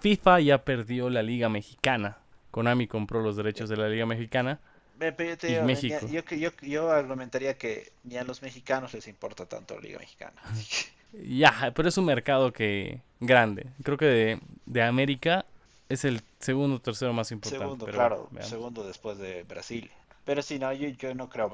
FIFA 0.00 0.40
ya 0.40 0.64
perdió 0.64 1.10
la 1.10 1.22
Liga 1.22 1.48
Mexicana. 1.48 2.18
Konami 2.50 2.86
compró 2.86 3.20
los 3.20 3.36
derechos 3.36 3.68
de 3.68 3.76
la 3.76 3.88
Liga 3.88 4.06
Mexicana. 4.06 4.60
y 4.98 5.64
México. 5.64 6.06
Yo, 6.10 6.22
yo, 6.24 6.50
yo, 6.62 6.90
argumentaría 6.90 7.56
que 7.58 7.92
ni 8.04 8.16
a 8.16 8.24
los 8.24 8.40
mexicanos 8.42 8.94
les 8.94 9.06
importa 9.08 9.46
tanto 9.46 9.74
la 9.74 9.80
Liga 9.82 9.98
Mexicana. 9.98 10.40
Ya, 11.12 11.72
pero 11.74 11.88
es 11.88 11.96
un 11.96 12.04
mercado 12.04 12.52
que 12.52 13.00
grande. 13.20 13.66
Creo 13.82 13.96
que 13.96 14.38
de, 14.66 14.82
América 14.82 15.46
es 15.88 16.04
el 16.04 16.22
segundo 16.38 16.76
o 16.76 16.80
tercero 16.80 17.12
más 17.12 17.30
importante. 17.32 17.64
Segundo, 17.64 17.86
claro, 17.86 18.28
segundo 18.40 18.86
después 18.86 19.18
de 19.18 19.44
Brasil. 19.44 19.90
Pero 20.24 20.42
sí, 20.42 20.58
no, 20.58 20.72
yo, 20.72 20.88
yo 20.88 21.14
no 21.14 21.30
creo, 21.30 21.50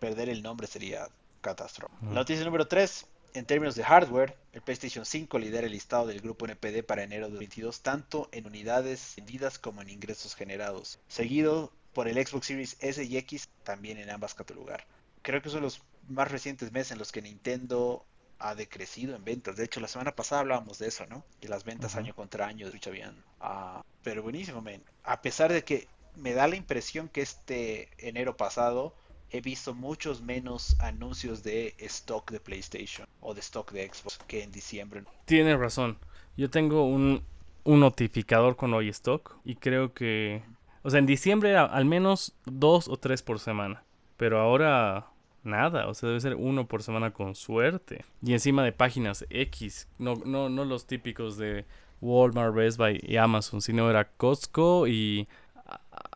perder 0.00 0.28
el 0.28 0.42
nombre 0.42 0.66
sería 0.66 1.08
catástrofe. 1.40 1.94
Noticia 2.02 2.44
número 2.44 2.66
3. 2.66 3.06
En 3.34 3.44
términos 3.44 3.74
de 3.74 3.84
hardware, 3.84 4.34
el 4.54 4.62
PlayStation 4.62 5.04
5 5.04 5.38
lidera 5.38 5.66
el 5.66 5.72
listado 5.72 6.06
del 6.06 6.20
grupo 6.20 6.46
NPD 6.46 6.82
para 6.84 7.02
enero 7.02 7.26
de 7.26 7.32
2022 7.32 7.82
tanto 7.82 8.30
en 8.32 8.46
unidades 8.46 9.12
vendidas 9.16 9.58
como 9.58 9.82
en 9.82 9.90
ingresos 9.90 10.34
generados, 10.34 10.98
seguido 11.06 11.70
por 11.92 12.08
el 12.08 12.26
Xbox 12.26 12.46
Series 12.46 12.76
S 12.80 13.04
y 13.04 13.16
X 13.18 13.50
también 13.62 13.98
en 13.98 14.08
ambas 14.08 14.34
categorías. 14.34 14.80
Creo 15.20 15.42
que 15.42 15.50
son 15.50 15.62
los 15.62 15.82
más 16.08 16.30
recientes 16.30 16.72
meses 16.72 16.92
en 16.92 16.98
los 16.98 17.12
que 17.12 17.20
Nintendo 17.20 18.06
ha 18.38 18.54
decrecido 18.54 19.16
en 19.16 19.24
ventas. 19.24 19.56
De 19.56 19.64
hecho, 19.64 19.80
la 19.80 19.88
semana 19.88 20.14
pasada 20.14 20.40
hablábamos 20.40 20.78
de 20.78 20.88
eso, 20.88 21.06
¿no? 21.06 21.24
Que 21.40 21.48
las 21.48 21.64
ventas 21.64 21.96
año 21.96 22.14
contra 22.14 22.46
año 22.46 22.70
de 22.70 22.80
habían... 22.86 23.16
Ah, 23.40 23.82
pero 24.02 24.22
buenísimo, 24.22 24.60
men. 24.60 24.82
A 25.04 25.22
pesar 25.22 25.52
de 25.52 25.64
que 25.64 25.88
me 26.16 26.34
da 26.34 26.46
la 26.46 26.56
impresión 26.56 27.08
que 27.08 27.22
este 27.22 27.88
enero 27.98 28.36
pasado 28.36 28.94
he 29.30 29.40
visto 29.40 29.74
muchos 29.74 30.22
menos 30.22 30.76
anuncios 30.80 31.42
de 31.42 31.74
stock 31.78 32.30
de 32.30 32.40
PlayStation 32.40 33.08
o 33.20 33.34
de 33.34 33.40
stock 33.40 33.72
de 33.72 33.90
Xbox 33.92 34.18
que 34.26 34.42
en 34.42 34.52
diciembre. 34.52 35.04
Tienes 35.24 35.58
razón. 35.58 35.98
Yo 36.36 36.50
tengo 36.50 36.86
un, 36.86 37.22
un 37.64 37.80
notificador 37.80 38.56
con 38.56 38.72
hoy 38.74 38.88
stock 38.90 39.36
y 39.44 39.56
creo 39.56 39.92
que... 39.94 40.42
O 40.82 40.90
sea, 40.90 41.00
en 41.00 41.06
diciembre 41.06 41.50
era 41.50 41.64
al 41.64 41.84
menos 41.84 42.34
dos 42.44 42.86
o 42.86 42.96
tres 42.96 43.22
por 43.22 43.40
semana. 43.40 43.82
Pero 44.16 44.40
ahora 44.40 45.08
nada. 45.46 45.88
O 45.88 45.94
sea, 45.94 46.08
debe 46.08 46.20
ser 46.20 46.34
uno 46.34 46.66
por 46.66 46.82
semana 46.82 47.12
con 47.12 47.34
suerte. 47.34 48.04
Y 48.22 48.32
encima 48.32 48.64
de 48.64 48.72
páginas 48.72 49.24
X. 49.30 49.88
No, 49.98 50.16
no, 50.24 50.48
no 50.48 50.64
los 50.64 50.86
típicos 50.86 51.36
de 51.36 51.64
Walmart, 52.00 52.54
Best 52.54 52.78
Buy 52.78 53.00
y 53.02 53.16
Amazon. 53.16 53.62
Sino 53.62 53.88
era 53.88 54.04
Costco 54.04 54.86
y 54.86 55.28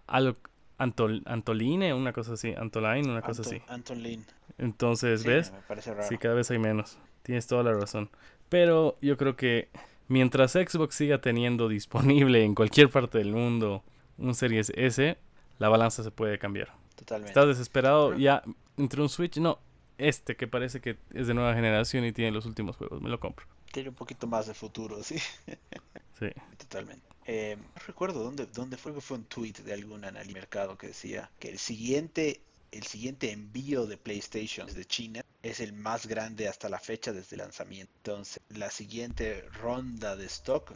algo, 0.07 0.37
Antol, 0.79 1.23
Antoline, 1.27 1.93
una 1.93 2.13
cosa 2.13 2.33
así, 2.33 2.55
Antoline, 2.57 3.11
una 3.11 3.23
cosa 3.23 3.43
así. 3.43 3.61
Antoline. 3.69 4.25
Entonces, 4.57 5.25
¿ves? 5.25 5.53
Sí, 6.09 6.17
cada 6.19 6.35
vez 6.35 6.51
hay 6.51 6.59
menos. 6.59 6.99
Tienes 7.23 7.47
toda 7.47 7.63
la 7.63 7.73
razón. 7.73 8.11
Pero 8.49 8.97
yo 9.01 9.17
creo 9.17 9.37
que 9.37 9.69
mientras 10.09 10.53
Xbox 10.53 10.95
siga 10.95 11.21
teniendo 11.21 11.69
disponible 11.69 12.45
en 12.45 12.55
cualquier 12.55 12.89
parte 12.89 13.19
del 13.19 13.33
mundo 13.33 13.85
un 14.17 14.35
Series 14.35 14.73
S, 14.75 15.19
la 15.59 15.69
balanza 15.69 16.03
se 16.03 16.11
puede 16.11 16.39
cambiar. 16.39 16.73
Totalmente. 16.97 17.31
¿Estás 17.31 17.47
desesperado 17.47 18.17
ya 18.17 18.43
entre 18.81 19.01
un 19.03 19.09
Switch? 19.09 19.37
No, 19.39 19.61
este 19.99 20.37
que 20.37 20.49
parece 20.49 20.81
que 20.81 20.99
es 21.13 21.27
de 21.27 21.35
nueva 21.35 21.55
generación 21.55 22.05
y 22.05 22.13
tiene 22.13 22.31
los 22.33 22.47
últimos 22.47 22.77
juegos, 22.77 23.01
me 23.01 23.09
lo 23.09 23.21
compro. 23.21 23.47
Tiene 23.73 23.91
un 23.91 23.95
poquito 23.95 24.27
más 24.27 24.47
de 24.47 24.55
futuro, 24.55 25.03
sí. 25.03 25.19
sí. 26.19 26.29
Totalmente. 26.59 27.07
Eh, 27.27 27.57
no 27.57 27.83
recuerdo 27.87 28.25
dónde, 28.25 28.47
dónde 28.47 28.77
fue 28.77 28.93
que 28.93 29.01
fue 29.01 29.19
un 29.19 29.25
tweet 29.25 29.53
de 29.65 29.73
algún 29.73 30.05
analista 30.05 30.41
mercado 30.41 30.77
que 30.77 30.89
decía 30.89 31.31
que 31.39 31.51
el 31.51 31.59
siguiente, 31.59 32.41
el 32.73 32.83
siguiente 32.83 33.31
envío 33.31 33.87
de 33.87 33.97
PlayStation 33.97 34.67
desde 34.67 34.85
China 34.85 35.23
es 35.43 35.61
el 35.61 35.73
más 35.73 36.07
grande 36.07 36.49
hasta 36.49 36.69
la 36.69 36.79
fecha 36.79 37.13
desde 37.13 37.37
el 37.37 37.43
lanzamiento. 37.43 37.93
Entonces, 37.99 38.43
la 38.49 38.71
siguiente 38.71 39.43
ronda 39.53 40.17
de 40.17 40.27
stock. 40.27 40.73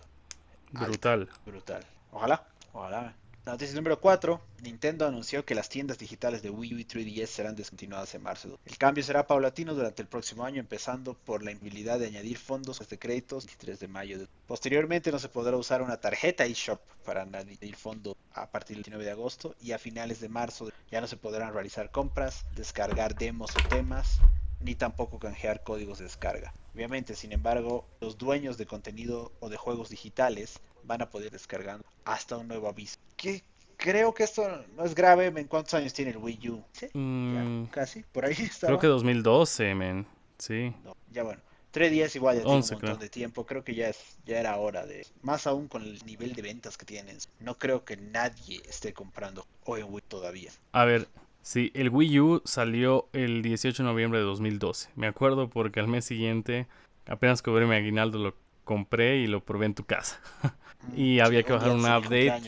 Brutal. 0.70 1.28
brutal. 1.44 1.84
Ojalá, 2.12 2.46
ojalá. 2.72 3.16
Noticia 3.46 3.76
número 3.76 4.00
4. 4.00 4.40
Nintendo 4.62 5.06
anunció 5.06 5.44
que 5.44 5.54
las 5.54 5.68
tiendas 5.68 5.98
digitales 5.98 6.40
de 6.40 6.48
Wii 6.48 6.76
U 6.76 6.78
y 6.78 6.86
3DS 6.86 7.26
serán 7.26 7.54
descontinuadas 7.54 8.14
en 8.14 8.22
marzo. 8.22 8.58
El 8.64 8.78
cambio 8.78 9.04
será 9.04 9.26
paulatino 9.26 9.74
durante 9.74 10.00
el 10.00 10.08
próximo 10.08 10.46
año, 10.46 10.60
empezando 10.60 11.12
por 11.12 11.44
la 11.44 11.50
inhabilidad 11.50 11.98
de 11.98 12.06
añadir 12.06 12.38
fondos 12.38 12.78
de 12.88 12.98
créditos 12.98 13.44
el 13.44 13.48
23 13.48 13.80
de 13.80 13.88
mayo. 13.88 14.18
Posteriormente 14.46 15.12
no 15.12 15.18
se 15.18 15.28
podrá 15.28 15.58
usar 15.58 15.82
una 15.82 15.98
tarjeta 15.98 16.46
eShop 16.46 16.80
para 17.04 17.20
añadir 17.20 17.76
fondos 17.76 18.16
a 18.32 18.50
partir 18.50 18.76
del 18.76 18.84
19 18.84 19.04
de 19.04 19.10
agosto 19.10 19.54
y 19.60 19.72
a 19.72 19.78
finales 19.78 20.20
de 20.20 20.30
marzo 20.30 20.70
ya 20.90 21.02
no 21.02 21.06
se 21.06 21.18
podrán 21.18 21.52
realizar 21.52 21.90
compras, 21.90 22.46
descargar 22.56 23.14
demos 23.14 23.54
o 23.56 23.68
temas, 23.68 24.20
ni 24.60 24.74
tampoco 24.74 25.18
canjear 25.18 25.62
códigos 25.62 25.98
de 25.98 26.04
descarga. 26.04 26.54
Obviamente, 26.74 27.14
sin 27.14 27.32
embargo, 27.32 27.86
los 28.00 28.18
dueños 28.18 28.58
de 28.58 28.66
contenido 28.66 29.32
o 29.40 29.48
de 29.48 29.56
juegos 29.56 29.90
digitales 29.90 30.60
van 30.82 31.02
a 31.02 31.10
poder 31.10 31.30
descargar 31.30 31.80
hasta 32.04 32.36
un 32.36 32.48
nuevo 32.48 32.68
aviso. 32.68 32.98
Que 33.16 33.42
creo 33.76 34.12
que 34.12 34.24
esto 34.24 34.64
no 34.76 34.84
es 34.84 34.94
grave. 34.94 35.26
¿En 35.26 35.46
cuántos 35.46 35.74
años 35.74 35.92
tiene 35.92 36.10
el 36.10 36.18
Wii 36.18 36.50
U? 36.50 36.64
¿Sí? 36.72 36.88
Mm, 36.92 37.66
casi, 37.66 38.02
por 38.02 38.24
ahí 38.24 38.34
está. 38.38 38.66
Creo 38.66 38.78
que 38.78 38.86
2012, 38.88 39.74
men. 39.74 40.06
Sí. 40.38 40.74
ya 41.10 41.22
bueno. 41.22 41.40
Tres 41.70 41.90
días 41.90 42.14
igual 42.14 42.36
ya 42.36 42.42
tiene 42.44 42.60
un 42.60 42.68
montón 42.70 42.98
de 43.00 43.08
tiempo. 43.08 43.44
Creo 43.46 43.64
que 43.64 43.74
ya 43.74 43.88
es 43.88 43.98
ya 44.24 44.38
era 44.38 44.56
hora 44.56 44.86
de. 44.86 45.04
Más 45.22 45.48
aún 45.48 45.66
con 45.66 45.82
el 45.82 46.04
nivel 46.06 46.32
de 46.32 46.42
ventas 46.42 46.76
que 46.76 46.86
tienen. 46.86 47.18
No 47.40 47.58
creo 47.58 47.84
que 47.84 47.96
nadie 47.96 48.62
esté 48.68 48.92
comprando 48.92 49.44
o 49.64 49.76
en 49.76 49.92
Wii 49.92 50.04
todavía. 50.06 50.52
A 50.70 50.84
ver, 50.84 51.08
Sí, 51.44 51.70
el 51.74 51.90
Wii 51.90 52.20
U 52.20 52.42
salió 52.46 53.10
el 53.12 53.42
18 53.42 53.82
de 53.82 53.86
noviembre 53.86 54.18
de 54.18 54.24
2012. 54.24 54.88
Me 54.96 55.06
acuerdo 55.06 55.50
porque 55.50 55.78
al 55.78 55.88
mes 55.88 56.06
siguiente, 56.06 56.66
apenas 57.06 57.42
cobré 57.42 57.66
mi 57.66 57.74
aguinaldo, 57.74 58.18
lo 58.18 58.34
compré 58.64 59.18
y 59.18 59.26
lo 59.26 59.44
probé 59.44 59.66
en 59.66 59.74
tu 59.74 59.84
casa. 59.84 60.18
y 60.96 61.20
había 61.20 61.42
que 61.42 61.52
bajar 61.52 61.72
un 61.72 61.80
update. 61.80 62.40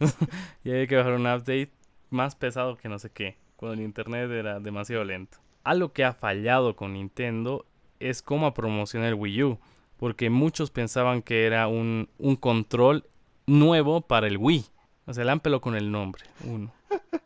y 0.64 0.70
había 0.70 0.88
que 0.88 0.96
bajar 0.96 1.12
un 1.12 1.28
update 1.28 1.70
más 2.10 2.34
pesado 2.34 2.76
que 2.76 2.88
no 2.88 2.98
sé 2.98 3.10
qué, 3.10 3.36
cuando 3.54 3.74
el 3.74 3.86
internet 3.86 4.28
era 4.32 4.58
demasiado 4.58 5.04
lento. 5.04 5.38
Algo 5.62 5.92
que 5.92 6.02
ha 6.04 6.12
fallado 6.12 6.74
con 6.74 6.94
Nintendo 6.94 7.66
es 8.00 8.20
cómo 8.20 8.52
promocionar 8.52 9.10
el 9.10 9.14
Wii 9.14 9.44
U, 9.44 9.58
porque 9.96 10.28
muchos 10.28 10.72
pensaban 10.72 11.22
que 11.22 11.46
era 11.46 11.68
un, 11.68 12.08
un 12.18 12.34
control 12.34 13.04
nuevo 13.46 14.00
para 14.00 14.26
el 14.26 14.38
Wii. 14.38 14.64
O 15.06 15.14
sea, 15.14 15.24
pelado 15.36 15.60
con 15.60 15.76
el 15.76 15.92
nombre, 15.92 16.24
uno. 16.42 16.72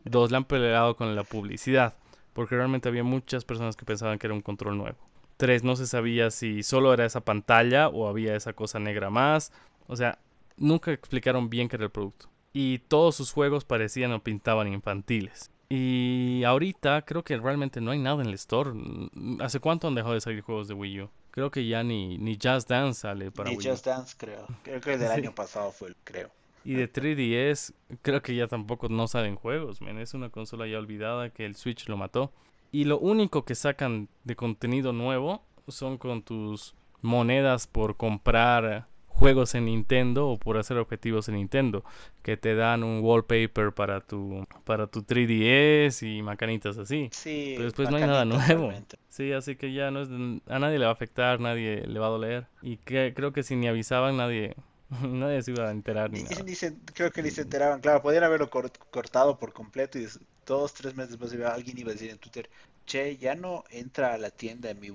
Dos, 0.04 0.30
le 0.30 0.36
han 0.36 0.44
peleado 0.44 0.96
con 0.96 1.14
la 1.14 1.24
publicidad, 1.24 1.94
porque 2.32 2.56
realmente 2.56 2.88
había 2.88 3.04
muchas 3.04 3.44
personas 3.44 3.76
que 3.76 3.84
pensaban 3.84 4.18
que 4.18 4.26
era 4.26 4.34
un 4.34 4.42
control 4.42 4.76
nuevo. 4.76 4.98
Tres, 5.36 5.64
no 5.64 5.76
se 5.76 5.86
sabía 5.86 6.30
si 6.30 6.62
solo 6.62 6.92
era 6.92 7.04
esa 7.04 7.20
pantalla 7.20 7.88
o 7.88 8.08
había 8.08 8.36
esa 8.36 8.52
cosa 8.52 8.78
negra 8.78 9.10
más. 9.10 9.52
O 9.88 9.96
sea, 9.96 10.18
nunca 10.56 10.92
explicaron 10.92 11.50
bien 11.50 11.68
qué 11.68 11.76
era 11.76 11.86
el 11.86 11.90
producto. 11.90 12.28
Y 12.52 12.78
todos 12.80 13.16
sus 13.16 13.32
juegos 13.32 13.64
parecían 13.64 14.12
o 14.12 14.22
pintaban 14.22 14.72
infantiles. 14.72 15.50
Y 15.68 16.44
ahorita 16.44 17.02
creo 17.02 17.24
que 17.24 17.36
realmente 17.38 17.80
no 17.80 17.92
hay 17.92 17.98
nada 17.98 18.22
en 18.22 18.28
el 18.28 18.34
store. 18.34 18.72
¿Hace 19.40 19.58
cuánto 19.58 19.88
han 19.88 19.94
dejado 19.94 20.12
de 20.12 20.20
salir 20.20 20.42
juegos 20.42 20.68
de 20.68 20.74
Wii 20.74 21.00
U? 21.00 21.10
Creo 21.30 21.50
que 21.50 21.66
ya 21.66 21.82
ni, 21.82 22.18
ni 22.18 22.38
Just 22.40 22.68
Dance 22.68 23.00
sale 23.00 23.30
para 23.30 23.48
ni 23.48 23.56
Wii 23.56 23.68
U. 23.68 23.70
Just 23.70 23.86
Dance, 23.86 24.14
creo. 24.18 24.46
Creo 24.62 24.80
que 24.82 24.92
el 24.92 25.00
del 25.00 25.10
año 25.12 25.34
pasado 25.34 25.72
fue 25.72 25.88
el, 25.88 25.96
creo. 26.04 26.30
Y 26.64 26.74
de 26.74 26.92
3DS, 26.92 27.74
creo 28.02 28.22
que 28.22 28.34
ya 28.34 28.46
tampoco 28.46 28.88
no 28.88 29.08
salen 29.08 29.36
juegos, 29.36 29.80
man. 29.80 29.98
Es 29.98 30.14
una 30.14 30.30
consola 30.30 30.66
ya 30.66 30.78
olvidada 30.78 31.30
que 31.30 31.44
el 31.44 31.56
Switch 31.56 31.88
lo 31.88 31.96
mató. 31.96 32.32
Y 32.70 32.84
lo 32.84 32.98
único 32.98 33.44
que 33.44 33.54
sacan 33.54 34.08
de 34.24 34.36
contenido 34.36 34.92
nuevo 34.92 35.44
son 35.68 35.98
con 35.98 36.22
tus 36.22 36.74
monedas 37.00 37.66
por 37.66 37.96
comprar 37.96 38.86
juegos 39.06 39.54
en 39.54 39.66
Nintendo 39.66 40.28
o 40.28 40.38
por 40.38 40.56
hacer 40.56 40.78
objetivos 40.78 41.28
en 41.28 41.34
Nintendo, 41.36 41.84
que 42.22 42.36
te 42.36 42.54
dan 42.54 42.82
un 42.82 43.00
wallpaper 43.02 43.72
para 43.72 44.00
tu 44.00 44.46
para 44.64 44.86
tu 44.86 45.02
3DS 45.02 46.02
y 46.02 46.22
macanitas 46.22 46.78
así. 46.78 47.08
Sí, 47.12 47.52
Pero 47.54 47.64
después 47.64 47.90
no 47.90 47.96
hay 47.98 48.02
nada 48.04 48.24
nuevo. 48.24 48.40
realmente. 48.46 48.98
Sí, 49.08 49.32
así 49.32 49.54
que 49.56 49.72
ya 49.72 49.90
no 49.90 50.00
es 50.00 50.08
a 50.48 50.58
nadie 50.58 50.78
le 50.78 50.86
va 50.86 50.90
a 50.90 50.94
afectar, 50.94 51.38
nadie 51.40 51.86
le 51.86 52.00
va 52.00 52.06
a 52.06 52.10
doler 52.10 52.46
y 52.62 52.78
que 52.78 53.12
creo 53.14 53.32
que 53.32 53.42
si 53.42 53.54
ni 53.54 53.68
avisaban 53.68 54.16
nadie 54.16 54.56
nadie 55.02 55.42
se 55.42 55.50
iba 55.52 55.68
a 55.68 55.70
enterar 55.70 56.10
ni 56.10 56.22
Ni- 56.22 56.28
nada. 56.28 56.42
ni 56.44 56.54
se- 56.54 56.76
creo 56.94 57.10
que 57.10 57.22
ni 57.22 57.30
se 57.30 57.42
enteraban. 57.42 57.80
Claro, 57.80 58.02
podían 58.02 58.24
haberlo 58.24 58.50
cort- 58.50 58.78
cortado 58.90 59.38
por 59.38 59.52
completo 59.52 59.98
y 59.98 60.08
dos, 60.46 60.74
tres 60.74 60.94
meses 60.94 61.10
después 61.12 61.32
iba- 61.32 61.52
alguien 61.54 61.78
iba 61.78 61.90
a 61.90 61.92
decir 61.94 62.10
en 62.10 62.18
Twitter, 62.18 62.48
che, 62.86 63.16
ya 63.16 63.34
no 63.34 63.64
entra 63.70 64.14
a 64.14 64.18
la 64.18 64.30
tienda 64.30 64.70
en 64.70 64.80
mi... 64.80 64.90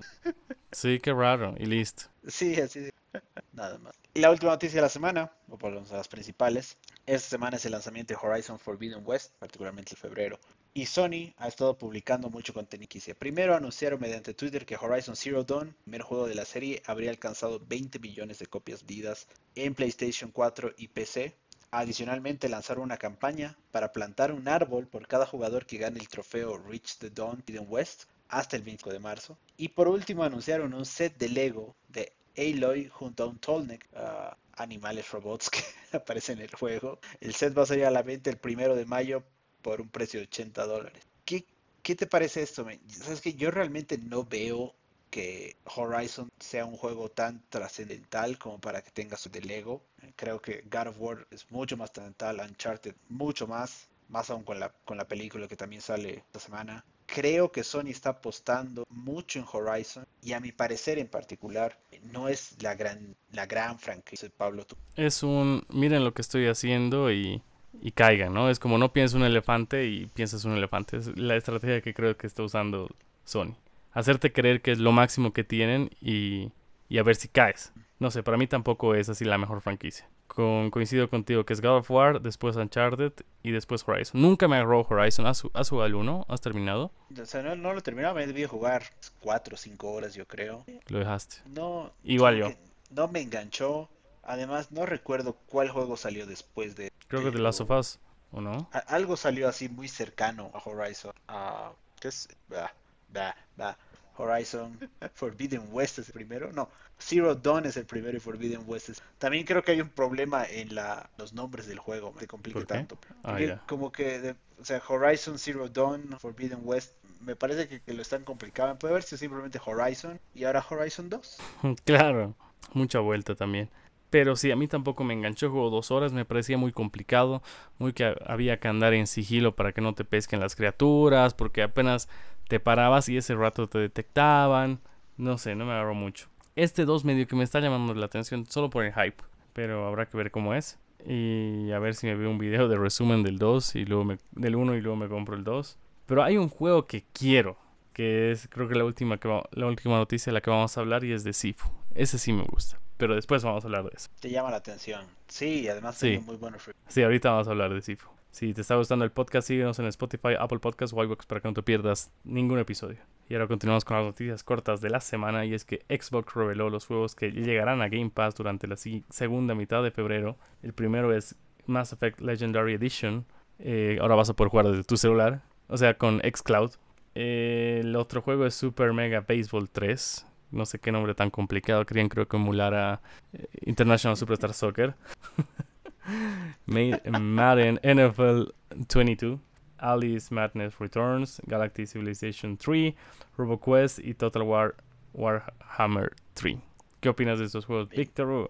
Sí, 0.72 1.00
qué 1.00 1.14
raro 1.14 1.56
y 1.58 1.66
listo. 1.66 2.04
Sí, 2.28 2.60
así 2.60 2.90
Nada 3.54 3.78
más. 3.80 3.94
Y 4.14 4.20
la 4.20 4.32
última 4.32 4.52
noticia 4.52 4.78
de 4.78 4.82
la 4.82 4.90
semana, 4.90 5.32
o 5.50 5.58
por 5.58 5.72
lo 5.72 5.78
menos 5.82 5.92
las 5.92 6.08
principales, 6.08 6.78
esta 7.06 7.30
semana 7.30 7.58
es 7.58 7.66
el 7.66 7.72
lanzamiento 7.72 8.14
de 8.14 8.20
Horizon 8.22 8.60
Forbidden 8.60 9.02
West, 9.06 9.32
particularmente 9.40 9.94
en 9.94 9.98
febrero. 9.98 10.40
Y 10.78 10.86
Sony 10.86 11.34
ha 11.38 11.48
estado 11.48 11.76
publicando 11.76 12.30
mucho 12.30 12.54
contenido. 12.54 13.16
Primero 13.18 13.56
anunciaron 13.56 14.00
mediante 14.00 14.36
Twitter 14.36 14.64
que 14.64 14.76
Horizon 14.76 15.16
Zero 15.16 15.44
Dawn, 15.44 15.76
primer 15.86 16.04
juego 16.04 16.28
de 16.28 16.36
la 16.36 16.46
serie, 16.46 16.84
habría 16.86 17.10
alcanzado 17.10 17.60
20 17.68 17.98
millones 17.98 18.38
de 18.38 18.46
copias 18.46 18.82
vendidas 18.82 19.28
en 19.56 19.74
PlayStation 19.74 20.30
4 20.30 20.76
y 20.78 20.90
PC. 20.90 21.36
Adicionalmente 21.72 22.48
lanzaron 22.48 22.84
una 22.84 22.98
campaña 22.98 23.58
para 23.72 23.92
plantar 23.92 24.32
un 24.32 24.48
árbol 24.48 24.86
por 24.86 25.08
cada 25.08 25.26
jugador 25.26 25.66
que 25.66 25.80
gane 25.80 26.00
el 26.00 26.10
trofeo 26.10 26.60
Reach 26.60 26.98
the 27.00 27.10
Dawn 27.10 27.38
Forbidden 27.38 27.66
West 27.68 28.04
hasta 28.30 28.56
el 28.56 28.62
25 28.62 28.92
de 28.92 29.00
marzo. 29.00 29.36
Y 29.58 29.70
por 29.70 29.88
último 29.88 30.24
anunciaron 30.24 30.76
un 30.76 30.86
set 30.86 31.18
de 31.18 31.30
Lego 31.30 31.76
de 31.88 32.14
Aloy 32.38 32.88
junto 32.88 33.24
a 33.24 33.26
un 33.26 33.40
Tolnek, 33.40 33.90
ah, 33.96 34.38
animales 34.54 35.10
robots 35.10 35.50
que 35.50 35.64
aparecen 35.98 36.38
en 36.38 36.44
el 36.44 36.54
juego. 36.54 37.00
El 37.20 37.34
set 37.34 37.58
va 37.58 37.64
a 37.64 37.66
salir 37.66 37.86
a 37.86 37.90
la 37.90 38.04
venta 38.04 38.30
el 38.30 38.38
primero 38.38 38.76
de 38.76 38.86
mayo 38.86 39.24
por 39.62 39.82
un 39.82 39.90
precio 39.90 40.20
de 40.20 40.26
80 40.26 40.66
dólares. 40.66 41.04
¿Qué, 41.26 41.46
qué 41.84 41.96
te 41.96 42.08
parece 42.08 42.42
esto? 42.42 42.66
men? 42.66 42.80
Sabes 42.90 43.22
que 43.22 43.34
yo 43.34 43.52
realmente 43.52 43.98
no 43.98 44.24
veo 44.24 44.74
que 45.10 45.56
Horizon 45.76 46.30
sea 46.40 46.66
un 46.66 46.76
juego 46.76 47.10
tan 47.10 47.42
trascendental 47.50 48.38
como 48.38 48.60
para 48.60 48.82
que 48.82 48.92
tenga 48.92 49.18
su 49.18 49.30
de 49.30 49.42
Lego. 49.42 49.82
Creo 50.16 50.42
que 50.42 50.64
God 50.70 50.88
of 50.88 50.96
War 51.00 51.28
es 51.32 51.50
mucho 51.50 51.78
más 51.78 51.92
trascendental, 51.92 52.40
Uncharted 52.40 52.96
mucho 53.10 53.48
más, 53.48 53.88
más 54.10 54.30
aún 54.30 54.44
con 54.44 54.60
la, 54.60 54.70
con 54.86 54.98
la 54.98 55.08
película 55.08 55.48
que 55.48 55.56
también 55.56 55.82
sale 55.82 56.24
esta 56.28 56.40
semana. 56.40 56.84
Creo 57.06 57.52
que 57.52 57.64
Sony 57.64 57.88
está 57.88 58.10
apostando 58.10 58.86
mucho 58.90 59.40
en 59.40 59.46
Horizon 59.52 60.06
y 60.22 60.34
a 60.34 60.42
mi 60.42 60.52
parecer 60.52 61.00
en 61.00 61.08
particular 61.08 61.80
no 62.12 62.28
es 62.28 62.62
la 62.62 62.76
gran, 62.76 63.16
la 63.32 63.46
gran 63.46 63.80
franquicia. 63.80 64.30
Pablo, 64.36 64.66
tú. 64.66 64.76
Es 64.96 65.24
un, 65.24 65.66
miren 65.70 66.04
lo 66.04 66.14
que 66.14 66.22
estoy 66.22 66.48
haciendo 66.48 67.10
y, 67.12 67.42
y 67.82 67.92
caigan, 67.92 68.34
¿no? 68.34 68.50
Es 68.50 68.60
como 68.60 68.78
no 68.78 68.94
piensas 68.94 69.16
un 69.16 69.24
elefante 69.24 69.86
y 69.86 70.08
piensas 70.08 70.46
un 70.46 70.54
elefante. 70.54 70.98
Es 70.98 71.18
la 71.18 71.36
estrategia 71.36 71.82
que 71.82 71.94
creo 71.94 72.18
que 72.18 72.28
está 72.28 72.44
usando 72.44 72.90
Sony. 73.26 73.56
Hacerte 73.94 74.32
creer 74.32 74.62
que 74.62 74.72
es 74.72 74.80
lo 74.80 74.92
máximo 74.92 75.34
que 75.34 75.44
tienen 75.44 75.90
y, 76.02 76.52
y 76.90 76.98
a 76.98 77.04
ver 77.04 77.16
si 77.16 77.28
caes. 77.28 77.74
No 78.00 78.12
sé, 78.12 78.22
para 78.22 78.38
mí 78.38 78.46
tampoco 78.46 78.94
es 78.94 79.10
así 79.10 79.26
la 79.26 79.38
mejor 79.40 79.62
franquicia. 79.62 80.08
Con, 80.28 80.70
coincido 80.70 81.10
contigo 81.10 81.46
que 81.46 81.54
es 81.54 81.62
God 81.62 81.78
of 81.78 81.90
War, 81.90 82.22
después 82.22 82.56
Uncharted 82.56 83.12
y 83.42 83.50
después 83.52 83.84
Horizon. 83.88 84.22
Nunca 84.22 84.48
me 84.48 84.58
agarró 84.58 84.86
Horizon. 84.88 85.26
¿Has, 85.26 85.44
has 85.54 85.70
jugado 85.70 85.88
el 85.88 85.96
1? 85.96 86.26
¿Has 86.30 86.42
terminado? 86.42 86.92
O 87.20 87.26
sea, 87.26 87.42
no, 87.42 87.56
no 87.56 87.74
lo 87.74 87.82
terminaba, 87.82 88.14
me 88.14 88.28
debí 88.28 88.46
jugar 88.46 88.84
4 89.22 89.56
o 89.56 89.58
5 89.58 89.92
horas 89.92 90.14
yo 90.14 90.28
creo. 90.28 90.64
Lo 90.90 91.00
dejaste. 91.00 91.38
No, 91.48 91.92
Igual 92.04 92.38
yo. 92.38 92.50
no 92.92 93.08
me 93.08 93.22
enganchó. 93.22 93.90
Además, 94.22 94.72
no 94.72 94.86
recuerdo 94.86 95.38
cuál 95.48 95.70
juego 95.70 95.98
salió 95.98 96.28
después 96.28 96.76
de. 96.76 96.87
Creo 97.08 97.22
que 97.22 97.28
de 97.28 97.32
The 97.34 97.40
Last 97.40 97.62
of 97.62 97.72
Us, 97.72 98.00
¿o 98.32 98.42
no? 98.42 98.70
Algo 98.88 99.16
salió 99.18 99.48
así 99.48 99.70
muy 99.70 99.88
cercano 99.88 100.52
a 100.54 100.60
Horizon. 100.68 101.14
Ah, 101.28 101.72
¿Qué 102.00 102.10
es? 102.10 102.28
Bah, 102.50 102.72
bah, 103.10 103.36
bah. 103.56 103.78
Horizon 104.20 104.78
Forbidden 105.14 105.68
West 105.72 106.00
es 106.00 106.08
el 106.08 106.14
primero. 106.14 106.52
No, 106.52 106.70
Zero 107.00 107.36
Dawn 107.36 107.68
es 107.68 107.78
el 107.78 107.86
primero 107.86 108.18
y 108.18 108.20
Forbidden 108.20 108.64
West 108.66 108.90
es. 108.90 109.02
También 109.20 109.46
creo 109.46 109.64
que 109.64 109.74
hay 109.74 109.82
un 109.82 109.90
problema 109.90 110.44
en 110.46 110.74
la, 110.74 111.08
los 111.20 111.34
nombres 111.34 111.68
del 111.68 111.78
juego. 111.78 112.14
Me 112.20 112.26
complica 112.26 112.66
tanto. 112.66 112.98
Ah, 113.24 113.40
ya. 113.40 113.62
como 113.68 113.92
que, 113.92 114.20
de- 114.20 114.36
o 114.60 114.66
sea, 114.66 114.82
Horizon 114.88 115.38
Zero 115.38 115.70
Dawn, 115.70 116.18
Forbidden 116.20 116.62
West, 116.64 116.94
me 117.22 117.36
parece 117.36 117.68
que, 117.68 117.80
que 117.80 117.94
lo 117.94 118.02
están 118.02 118.24
complicando. 118.24 118.78
Puede 118.80 118.96
haber 118.96 119.04
sido 119.04 119.20
simplemente 119.20 119.60
Horizon 119.64 120.20
y 120.34 120.46
ahora 120.46 120.66
Horizon 120.68 121.10
2. 121.10 121.38
Claro, 121.86 122.34
mucha 122.74 123.00
vuelta 123.00 123.36
también. 123.36 123.70
Pero 124.10 124.36
sí, 124.38 124.52
a 124.52 124.56
mí 124.56 124.68
tampoco 124.68 125.04
me 125.04 125.14
enganchó. 125.14 125.50
Juego 125.52 125.70
dos 125.70 125.92
horas, 125.92 126.14
me 126.14 126.24
parecía 126.26 126.58
muy 126.58 126.72
complicado. 126.72 127.42
Muy 127.78 127.92
que 127.94 128.06
ha- 128.06 128.16
había 128.26 128.58
que 128.60 128.68
andar 128.70 128.94
en 128.94 129.06
sigilo 129.08 129.56
para 129.56 129.74
que 129.74 129.82
no 129.82 129.94
te 129.94 130.06
pesquen 130.06 130.40
las 130.40 130.56
criaturas. 130.56 131.34
Porque 131.34 131.62
apenas 131.64 132.08
te 132.48 132.60
parabas 132.60 133.10
y 133.10 133.18
ese 133.18 133.36
rato 133.36 133.68
te 133.68 133.80
detectaban. 133.80 134.80
No 135.18 135.38
sé, 135.38 135.56
no 135.56 135.66
me 135.66 135.74
agarró 135.74 135.94
mucho. 135.94 136.28
Este 136.56 136.86
2 136.86 137.04
medio 137.06 137.28
que 137.28 137.36
me 137.36 137.44
está 137.44 137.60
llamando 137.60 137.94
la 137.94 138.06
atención 138.06 138.46
solo 138.46 138.70
por 138.70 138.86
el 138.86 138.94
hype. 138.94 139.24
Pero 139.54 139.86
habrá 139.88 140.08
que 140.08 140.16
ver 140.18 140.32
cómo 140.32 140.54
es. 140.54 140.80
Y 141.06 141.72
a 141.72 141.80
ver 141.80 141.94
si 141.96 142.08
me 142.08 142.16
veo 142.16 142.30
un 142.30 142.38
video 142.38 142.68
de 142.68 142.78
resumen 142.78 143.24
del 143.24 143.38
2 143.38 143.76
y 143.76 143.86
luego 143.86 144.04
me, 144.06 144.18
del 144.32 144.56
1 144.56 144.76
y 144.76 144.82
luego 144.82 144.96
me 144.96 145.08
compro 145.08 145.36
el 145.36 145.44
2. 145.44 145.78
Pero 146.06 146.24
hay 146.24 146.38
un 146.38 146.48
juego 146.50 146.88
que 146.88 147.04
quiero. 147.14 147.58
Que 147.94 148.32
es 148.32 148.48
creo 148.48 148.68
que 148.68 148.76
la 148.76 148.86
última, 148.86 149.18
que 149.18 149.28
la 149.52 149.66
última 149.66 149.98
noticia 149.98 150.32
de 150.32 150.36
la 150.36 150.42
que 150.42 150.50
vamos 150.50 150.78
a 150.78 150.82
hablar 150.82 151.04
y 151.04 151.12
es 151.12 151.24
de 151.24 151.34
Sifu. 151.34 151.70
Ese 151.96 152.18
sí 152.20 152.32
me 152.32 152.44
gusta. 152.44 152.80
Pero 152.98 153.16
después 153.16 153.44
vamos 153.44 153.64
a 153.64 153.68
hablar 153.68 153.84
de 153.84 153.92
eso. 153.96 154.10
Te 154.20 154.30
llama 154.30 154.50
la 154.52 154.58
atención. 154.58 155.06
Sí, 155.28 155.62
y 155.62 155.68
además 155.70 155.98
Sí. 155.98 156.20
muy 156.26 156.36
buenos. 156.38 156.70
Sí, 156.88 157.04
ahorita 157.04 157.32
vamos 157.32 157.48
a 157.48 157.52
hablar 157.52 157.74
de 157.74 157.82
Sifu. 157.82 158.10
Si 158.32 158.54
te 158.54 158.62
está 158.62 158.76
gustando 158.76 159.06
el 159.06 159.12
podcast, 159.12 159.48
síguenos 159.48 159.80
en 159.80 159.86
Spotify, 159.88 160.36
Apple 160.40 160.60
Podcasts 160.60 160.96
o 160.96 161.04
iVoox 161.04 161.26
para 161.26 161.42
que 161.42 161.48
no 161.48 161.54
te 161.54 161.64
pierdas 161.64 162.12
ningún 162.24 162.60
episodio. 162.60 162.98
Y 163.30 163.34
ahora 163.34 163.48
continuamos 163.48 163.84
con 163.84 163.98
las 163.98 164.06
noticias 164.06 164.44
cortas 164.44 164.80
de 164.82 164.90
la 164.90 165.00
semana 165.00 165.46
y 165.46 165.54
es 165.54 165.66
que 165.66 165.84
Xbox 165.90 166.34
reveló 166.36 166.70
los 166.70 166.86
juegos 166.86 167.16
que 167.16 167.32
llegarán 167.32 167.82
a 167.82 167.90
Game 167.90 168.10
Pass 168.12 168.36
durante 168.36 168.68
la 168.68 168.76
segunda 168.78 169.56
mitad 169.56 169.82
de 169.84 169.92
febrero. 169.92 170.38
El 170.62 170.74
primero 170.74 171.14
es 171.14 171.36
Mass 171.66 171.94
Effect 171.94 172.22
Legendary 172.22 172.74
Edition. 172.74 173.26
Eh, 173.60 173.98
ahora 174.02 174.16
vas 174.16 174.30
a 174.30 174.34
poder 174.36 174.50
jugar 174.52 174.68
desde 174.68 174.84
tu 174.84 174.98
celular, 174.98 175.42
o 175.68 175.78
sea, 175.78 175.98
con 175.98 176.20
xCloud. 176.22 176.72
Eh, 177.16 177.80
el 177.82 177.96
otro 177.96 178.22
juego 178.22 178.46
es 178.46 178.54
Super 178.54 178.94
Mega 178.94 179.26
Baseball 179.28 179.68
3. 179.70 180.26
No 180.52 180.66
sé 180.66 180.80
qué 180.80 180.92
nombre 180.92 181.14
tan 181.14 181.30
complicado. 181.30 181.86
Querían 181.86 182.10
creo 182.10 182.28
que 182.28 182.38
emular 182.38 182.74
a 182.74 183.02
eh, 183.34 183.48
International 183.66 184.16
Superstar 184.18 184.54
Soccer. 184.54 184.96
Ma- 186.66 187.02
Madden 187.20 187.80
NFL 187.84 188.52
22, 188.94 189.40
Alice 189.78 190.34
Madness 190.34 190.78
Returns, 190.80 191.42
Galactic 191.46 191.88
Civilization 191.88 192.58
3, 192.58 192.94
RoboQuest 193.38 194.00
y 194.00 194.14
Total 194.14 194.44
War 194.44 194.76
Warhammer 195.14 196.16
3. 196.34 196.58
¿Qué 197.00 197.10
opinas 197.10 197.40
de 197.40 197.46
estos 197.46 197.66
juegos, 197.66 197.90
Víctor? 197.90 198.50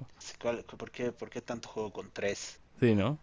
Por, 0.77 0.91
qué, 0.91 1.11
¿Por 1.11 1.29
qué 1.29 1.41
tanto 1.41 1.67
juego 1.67 1.91
con 1.91 2.09
tres? 2.11 2.59
Sí, 2.79 2.95
¿no? 2.95 3.17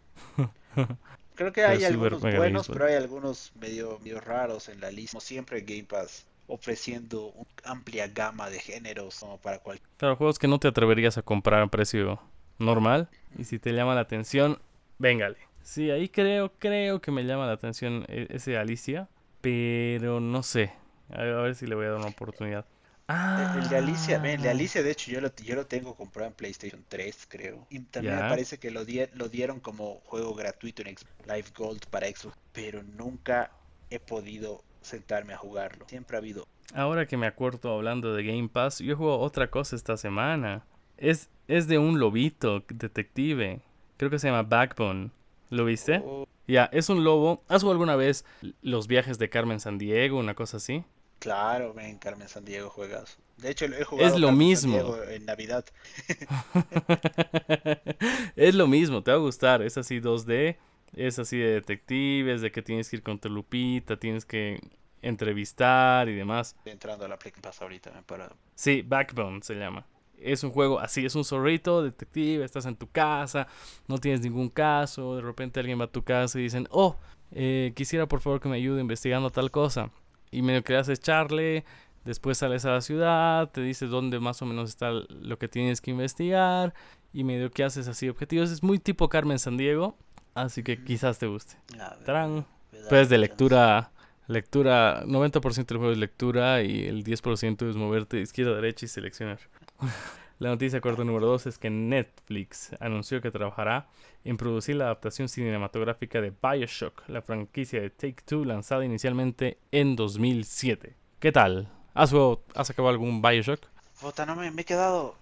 Creo 1.35 1.53
que 1.53 1.65
hay 1.65 1.85
algunos 1.85 2.21
buenos, 2.21 2.69
pero 2.69 2.87
hay 2.87 2.95
algunos 2.95 3.53
medio, 3.59 3.99
medio 4.01 4.21
raros 4.21 4.69
en 4.69 4.81
la 4.81 4.91
lista. 4.91 5.13
Como 5.13 5.21
siempre, 5.21 5.61
Game 5.63 5.85
Pass 5.85 6.27
ofreciendo 6.47 7.29
una 7.29 7.49
amplia 7.65 8.09
gama 8.09 8.51
de 8.51 8.59
géneros 8.59 9.19
como 9.19 9.39
para 9.39 9.59
cualquier. 9.59 9.89
Claro, 9.97 10.17
juegos 10.17 10.39
que 10.39 10.49
no 10.49 10.59
te 10.59 10.69
atreverías 10.69 11.19
a 11.19 11.23
comprar 11.23 11.63
a 11.63 11.67
precio 11.69 12.21
normal. 12.59 13.09
Y 13.39 13.45
si 13.45 13.59
te 13.59 13.73
llama 13.73 13.95
la 13.95 14.03
atención, 14.03 14.59
véngale. 14.99 15.39
Sí, 15.63 15.91
ahí 15.91 16.09
creo, 16.09 16.53
creo 16.59 17.01
que 17.01 17.11
me 17.11 17.25
llama 17.25 17.47
la 17.47 17.53
atención 17.53 18.05
e, 18.09 18.27
ese 18.31 18.57
Alicia. 18.57 19.09
Pero 19.41 20.21
no 20.21 20.43
sé. 20.43 20.73
A 21.11 21.23
ver, 21.23 21.55
si 21.55 21.67
le 21.67 21.75
voy 21.75 21.87
a 21.87 21.91
dar 21.91 21.99
una 21.99 22.09
oportunidad. 22.09 22.65
Ah. 23.09 23.55
El 23.61 23.69
de 23.69 23.77
Alicia, 23.77 24.17
el 24.17 24.41
de 24.41 24.49
Alicia 24.49 24.83
de 24.83 24.91
hecho 24.91 25.11
yo 25.11 25.21
lo, 25.21 25.35
yo 25.37 25.55
lo 25.55 25.67
tengo 25.67 25.95
comprado 25.95 26.29
en 26.29 26.35
PlayStation 26.35 26.83
3 26.89 27.27
creo. 27.29 27.67
Y 27.69 27.81
también 27.81 28.17
me 28.17 28.23
parece 28.23 28.59
que 28.59 28.71
lo, 28.71 28.81
lo 29.15 29.29
dieron 29.29 29.61
como 29.61 30.01
juego 30.05 30.35
gratuito 30.35 30.83
en 30.83 30.97
Live 31.27 31.49
Gold 31.55 31.87
para 31.91 32.07
Xbox. 32.07 32.37
Pero 32.53 32.83
nunca 32.83 33.51
he 33.91 33.99
podido 33.99 34.65
sentarme 34.85 35.35
a 35.35 35.39
jugarlo. 35.39 35.87
Siempre 35.89 36.17
ha 36.17 36.21
habido. 36.21 36.47
Ahora 36.75 37.07
que 37.07 37.17
me 37.17 37.27
acuerdo 37.27 37.75
hablando 37.75 38.15
de 38.15 38.25
Game 38.25 38.49
Pass, 38.49 38.79
yo 38.79 38.97
juego 38.97 39.19
otra 39.19 39.51
cosa 39.51 39.77
esta 39.77 39.97
semana. 39.97 40.65
Es, 40.97 41.29
es 41.49 41.69
de 41.69 41.79
un 41.79 41.99
lobito 41.99 42.65
detective. 42.69 43.61
Creo 43.97 44.11
que 44.11 44.19
se 44.19 44.29
llama 44.29 44.43
Backbone. 44.43 45.11
¿Lo 45.51 45.65
viste? 45.65 46.03
Oh. 46.05 46.27
Ya, 46.47 46.69
es 46.73 46.89
un 46.89 47.05
lobo. 47.05 47.43
¿Has 47.49 47.63
jugado 47.63 47.73
alguna 47.73 47.97
vez 47.97 48.25
los 48.63 48.87
viajes 48.87 49.19
de 49.19 49.31
Carmen 49.31 49.61
San 49.61 49.79
Diego, 49.79 50.19
una 50.19 50.35
cosa 50.35 50.59
así? 50.59 50.85
Claro, 51.19 51.73
ven, 51.73 51.99
Carmen 51.99 52.29
San 52.29 52.45
Diego 52.45 52.69
juegas. 52.69 53.17
De 53.39 53.51
hecho, 53.51 53.65
he 53.65 53.85
jugado 53.85 54.15
es 54.15 54.21
lo 54.21 54.31
mismo. 54.31 54.97
en 55.09 55.25
Navidad. 55.25 55.65
es 58.37 58.55
lo 58.55 58.67
mismo, 58.67 59.03
te 59.03 59.11
va 59.11 59.17
a 59.17 59.21
gustar. 59.21 59.63
Es 59.63 59.79
así 59.79 60.01
2D, 60.01 60.57
es 60.97 61.19
así 61.19 61.39
de 61.39 61.55
detectives, 61.55 62.41
de 62.41 62.51
que 62.51 62.63
tienes 62.63 62.91
que 62.91 62.97
ir 62.97 63.03
con 63.03 63.19
tu 63.19 63.29
lupita, 63.29 63.99
tienes 63.99 64.25
que 64.25 64.61
entrevistar 65.03 66.09
y 66.09 66.15
demás. 66.15 66.55
Estoy 66.59 66.73
entrando 66.73 67.05
a 67.05 67.09
la 67.09 67.19
pasa 67.19 67.65
ahorita, 67.65 67.93
me 67.93 68.25
Sí, 68.55 68.83
Backbone 68.83 69.43
se 69.43 69.55
llama 69.55 69.87
es 70.25 70.43
un 70.43 70.51
juego 70.51 70.81
así, 70.81 71.05
es 71.05 71.15
un 71.15 71.25
zorrito, 71.25 71.83
detective, 71.83 72.45
estás 72.45 72.67
en 72.67 72.77
tu 72.77 72.89
casa, 72.91 73.47
no 73.87 73.99
tienes 73.99 74.23
ningún 74.23 74.49
caso, 74.49 75.17
de 75.17 75.23
repente 75.23 75.61
alguien 75.61 75.79
va 75.79 75.85
a 75.85 75.93
tu 75.93 76.03
casa 76.03 76.39
y 76.39 76.43
dicen, 76.43 76.67
oh, 76.71 76.97
eh, 77.33 77.73
quisiera 77.77 78.07
por 78.07 78.21
favor 78.21 78.41
que 78.41 78.49
me 78.49 78.57
ayude 78.57 78.81
investigando 78.81 79.31
tal 79.31 79.51
cosa. 79.51 79.91
Y 80.31 80.43
medio 80.43 80.65
que 80.65 80.77
haces 80.77 81.01
charle, 81.01 81.65
después 82.05 82.39
sales 82.39 82.65
a 82.65 82.73
la 82.73 82.81
ciudad, 82.81 83.51
te 83.51 83.61
dices 83.61 83.91
dónde 83.91 84.19
más 84.19 84.43
o 84.43 84.47
menos 84.47 84.71
está 84.71 84.91
lo 84.91 85.39
que 85.39 85.49
tienes 85.49 85.81
que 85.81 85.91
investigar, 85.91 86.75
y 87.13 87.23
medio 87.23 87.51
que 87.51 87.63
haces 87.63 87.87
así 87.87 88.09
objetivos. 88.09 88.51
Es 88.51 88.63
muy 88.63 88.79
tipo 88.79 89.09
Carmen 89.09 89.39
San 89.39 89.57
Diego, 89.57 89.97
así 90.35 90.63
que 90.63 90.83
quizás 90.83 91.19
te 91.19 91.27
guste. 91.27 91.57
Tran. 92.05 92.47
Pues 92.89 93.09
de 93.09 93.19
lectura 93.19 93.91
lectura, 94.27 95.05
90% 95.05 95.67
del 95.67 95.79
juego 95.79 95.93
es 95.93 95.99
lectura 95.99 96.63
y 96.63 96.85
el 96.87 97.05
10% 97.05 97.69
es 97.69 97.77
moverte 97.77 98.17
de 98.17 98.23
izquierda 98.23 98.53
a 98.53 98.57
derecha 98.57 98.87
y 98.87 98.89
seleccionar. 98.89 99.39
La 100.41 100.49
noticia 100.49 100.81
corta 100.81 101.05
número 101.05 101.27
2 101.27 101.47
es 101.47 101.59
que 101.59 101.71
Netflix 101.71 102.71
anunció 102.81 103.21
que 103.21 103.31
trabajará 103.31 103.87
en 104.25 104.37
producir 104.37 104.75
la 104.75 104.87
adaptación 104.87 105.29
cinematográfica 105.29 106.21
de 106.21 106.33
Bioshock, 106.43 107.09
la 107.09 107.23
franquicia 107.23 107.81
de 107.81 107.91
Take 107.91 108.23
Two 108.27 108.45
lanzada 108.45 108.85
inicialmente 108.85 109.59
en 109.71 109.95
2007. 109.95 110.97
¿Qué 111.21 111.31
tal? 111.31 111.69
¿Has, 111.95 112.13
¿has 112.57 112.69
acabado 112.69 112.91
algún 112.91 113.23
Bioshock? 113.23 113.61
Puta, 114.01 114.27
no 114.27 114.35
me, 114.35 114.49
he 114.49 114.65
quedado. 114.65 115.15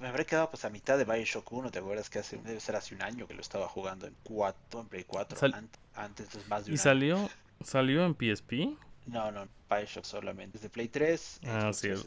Me 0.00 0.08
habré 0.08 0.24
quedado 0.24 0.50
pues 0.50 0.64
a 0.64 0.70
mitad 0.70 0.98
de 0.98 1.04
Bioshock 1.04 1.50
1. 1.50 1.70
¿Te 1.70 1.78
acuerdas 1.78 2.08
que 2.10 2.18
hace, 2.18 2.38
debe 2.38 2.60
ser 2.60 2.76
hace 2.76 2.94
un 2.94 3.02
año 3.02 3.26
que 3.26 3.34
lo 3.34 3.40
estaba 3.40 3.68
jugando 3.68 4.06
en 4.06 4.14
4, 4.24 4.80
en 4.80 4.86
Play 4.86 5.04
4? 5.04 5.38
antes, 5.94 6.32
de 6.32 6.44
más 6.48 6.64
de 6.64 6.70
un 6.70 6.74
¿Y 6.74 6.78
salió, 6.78 7.28
salió 7.62 8.04
en 8.04 8.14
PSP? 8.14 8.76
No, 9.06 9.30
no, 9.30 9.48
Bioshock 9.70 10.04
solamente. 10.04 10.58
Desde 10.58 10.70
Play 10.70 10.88
3, 10.88 11.40
ah, 11.46 11.72
cierto. 11.72 12.06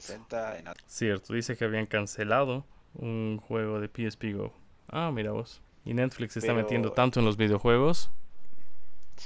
Cierto, 0.87 1.33
dice 1.33 1.55
que 1.55 1.65
habían 1.65 1.85
cancelado 1.85 2.65
un 2.95 3.39
juego 3.39 3.79
de 3.79 3.87
PSP 3.87 4.33
Go. 4.35 4.53
Ah, 4.87 5.11
mira 5.11 5.31
vos. 5.31 5.61
Y 5.85 5.93
Netflix 5.93 6.33
se 6.33 6.39
está 6.39 6.53
metiendo 6.53 6.91
tanto 6.91 7.19
en 7.19 7.25
los 7.25 7.37
videojuegos 7.37 8.11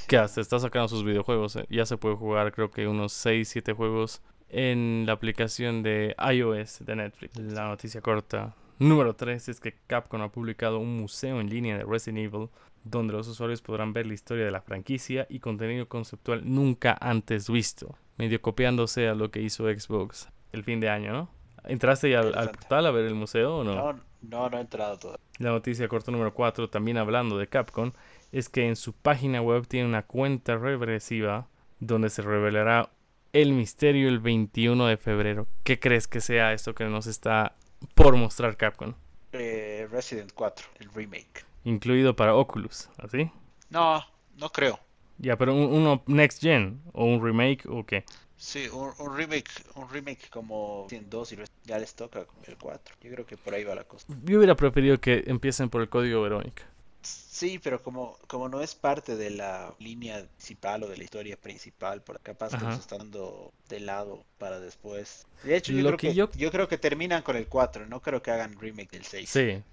que 0.08 0.18
hasta 0.18 0.42
está 0.42 0.60
sacando 0.60 0.88
sus 0.88 1.04
videojuegos. 1.04 1.56
Eh. 1.56 1.66
Ya 1.70 1.86
se 1.86 1.98
puede 1.98 2.16
jugar, 2.16 2.52
creo 2.52 2.72
que 2.72 2.88
unos 2.88 3.14
6, 3.14 3.48
7 3.48 3.74
juegos 3.74 4.22
en 4.54 5.04
la 5.08 5.14
aplicación 5.14 5.84
de 5.84 6.16
iOS 6.32 6.86
de 6.86 6.96
Netflix. 6.96 7.38
La 7.38 7.68
noticia 7.68 8.02
corta 8.02 8.56
número 8.80 9.16
3 9.16 9.50
es 9.50 9.60
que 9.60 9.76
Capcom 9.88 10.22
ha 10.22 10.32
publicado 10.32 10.80
un 10.80 10.96
museo 10.96 11.42
en 11.42 11.50
línea 11.50 11.78
de 11.78 11.84
Resident 11.84 12.20
Evil 12.20 12.50
donde 12.84 13.14
los 13.14 13.28
usuarios 13.28 13.62
podrán 13.62 13.94
ver 13.94 14.06
la 14.06 14.14
historia 14.14 14.46
de 14.46 14.52
la 14.52 14.62
franquicia 14.62 15.26
y 15.30 15.40
contenido 15.40 15.88
conceptual 15.88 16.42
nunca 16.46 16.98
antes 17.02 17.50
visto, 17.50 17.98
medio 18.18 18.42
copiándose 18.42 19.08
a 19.08 19.16
lo 19.16 19.32
que 19.32 19.42
hizo 19.42 19.66
Xbox 19.66 20.30
el 20.52 20.64
fin 20.64 20.80
de 20.80 20.90
año, 20.90 21.14
¿no? 21.14 21.30
¿Entraste 21.66 22.12
ya 22.12 22.20
al, 22.20 22.52
portal 22.52 22.86
a 22.86 22.92
ver 22.92 23.06
el 23.06 23.16
museo 23.16 23.58
o 23.58 23.64
no? 23.64 23.74
No, 23.74 24.00
no, 24.22 24.50
no 24.50 24.58
he 24.58 24.62
entrado 24.62 25.00
todavía. 25.00 25.26
La 25.40 25.52
noticia 25.52 25.88
corto 25.88 26.12
número 26.12 26.34
4, 26.34 26.70
también 26.70 26.98
hablando 26.98 27.38
de 27.38 27.48
Capcom, 27.48 27.94
es 28.32 28.50
que 28.50 28.68
en 28.68 28.76
su 28.76 28.94
página 28.94 29.42
web 29.42 29.66
tiene 29.66 29.88
una 29.88 30.04
cuenta 30.04 30.58
regresiva 30.58 31.48
donde 31.80 32.10
se 32.10 32.22
revelará 32.22 32.90
el 33.34 33.52
misterio 33.52 34.08
el 34.08 34.20
21 34.20 34.88
de 34.88 34.98
febrero. 34.98 35.48
¿Qué 35.64 35.80
crees 35.80 36.08
que 36.08 36.22
sea 36.22 36.54
esto 36.54 36.74
que 36.74 36.86
nos 36.86 37.08
está 37.08 37.56
por 37.96 38.16
mostrar 38.16 38.56
Capcom? 38.56 38.94
Eh, 39.34 39.88
Resident 39.92 40.32
4, 40.34 40.68
el 40.80 40.90
remake 40.94 41.46
incluido 41.64 42.16
para 42.16 42.36
Oculus, 42.36 42.90
¿así? 42.98 43.30
No, 43.70 44.04
no 44.38 44.50
creo. 44.50 44.80
Ya, 45.18 45.38
pero 45.38 45.54
uno 45.54 46.04
next 46.08 46.42
gen 46.42 46.82
o 46.92 47.06
un 47.06 47.24
remake 47.24 47.66
o 47.68 47.86
qué? 47.86 48.04
Sí, 48.36 48.68
un, 48.68 49.16
remake, 49.16 49.50
un 49.76 49.90
remake 49.90 50.30
como 50.30 50.88
2 50.90 51.34
y 51.34 51.38
ya 51.64 51.78
les 51.78 51.96
toca 51.96 52.26
el 52.46 52.58
4. 52.58 52.96
Yo 53.02 53.12
creo 53.12 53.26
que 53.26 53.38
por 53.38 53.54
ahí 53.54 53.64
va 53.64 53.76
la 53.76 53.86
cosa. 53.86 54.06
Yo 54.24 54.38
hubiera 54.38 54.56
preferido 54.56 55.00
que 55.00 55.24
empiecen 55.28 55.70
por 55.70 55.82
el 55.82 55.90
código 55.90 56.22
Verónica. 56.22 56.64
Sí, 57.04 57.60
pero 57.60 57.82
como, 57.82 58.18
como 58.28 58.50
no 58.50 58.62
es 58.62 58.76
parte 58.76 59.16
de 59.16 59.30
la 59.30 59.74
línea 59.80 60.26
principal 60.36 60.84
o 60.84 60.88
de 60.88 60.98
la 60.98 61.04
historia 61.04 61.38
principal, 61.38 62.02
por 62.02 62.20
capaz 62.22 62.58
que 62.58 62.64
nos 62.64 62.80
están 62.80 63.00
dando 63.00 63.52
de 63.70 63.80
lado 63.80 64.24
para 64.38 64.60
después. 64.60 65.26
De 65.44 65.58
hecho, 65.58 65.74
yo, 65.74 65.86
creo 65.86 65.98
que, 65.98 66.14
yo... 66.14 66.30
yo... 66.32 66.52
creo 66.52 66.68
que 66.68 66.78
terminan 66.78 67.22
con 67.22 67.36
el 67.36 67.48
4, 67.48 67.88
no 67.88 68.02
creo 68.02 68.22
que 68.22 68.32
hagan 68.32 68.58
remake 68.60 68.92
del 68.92 69.04
6. 69.04 69.30
Sí, 69.30 69.64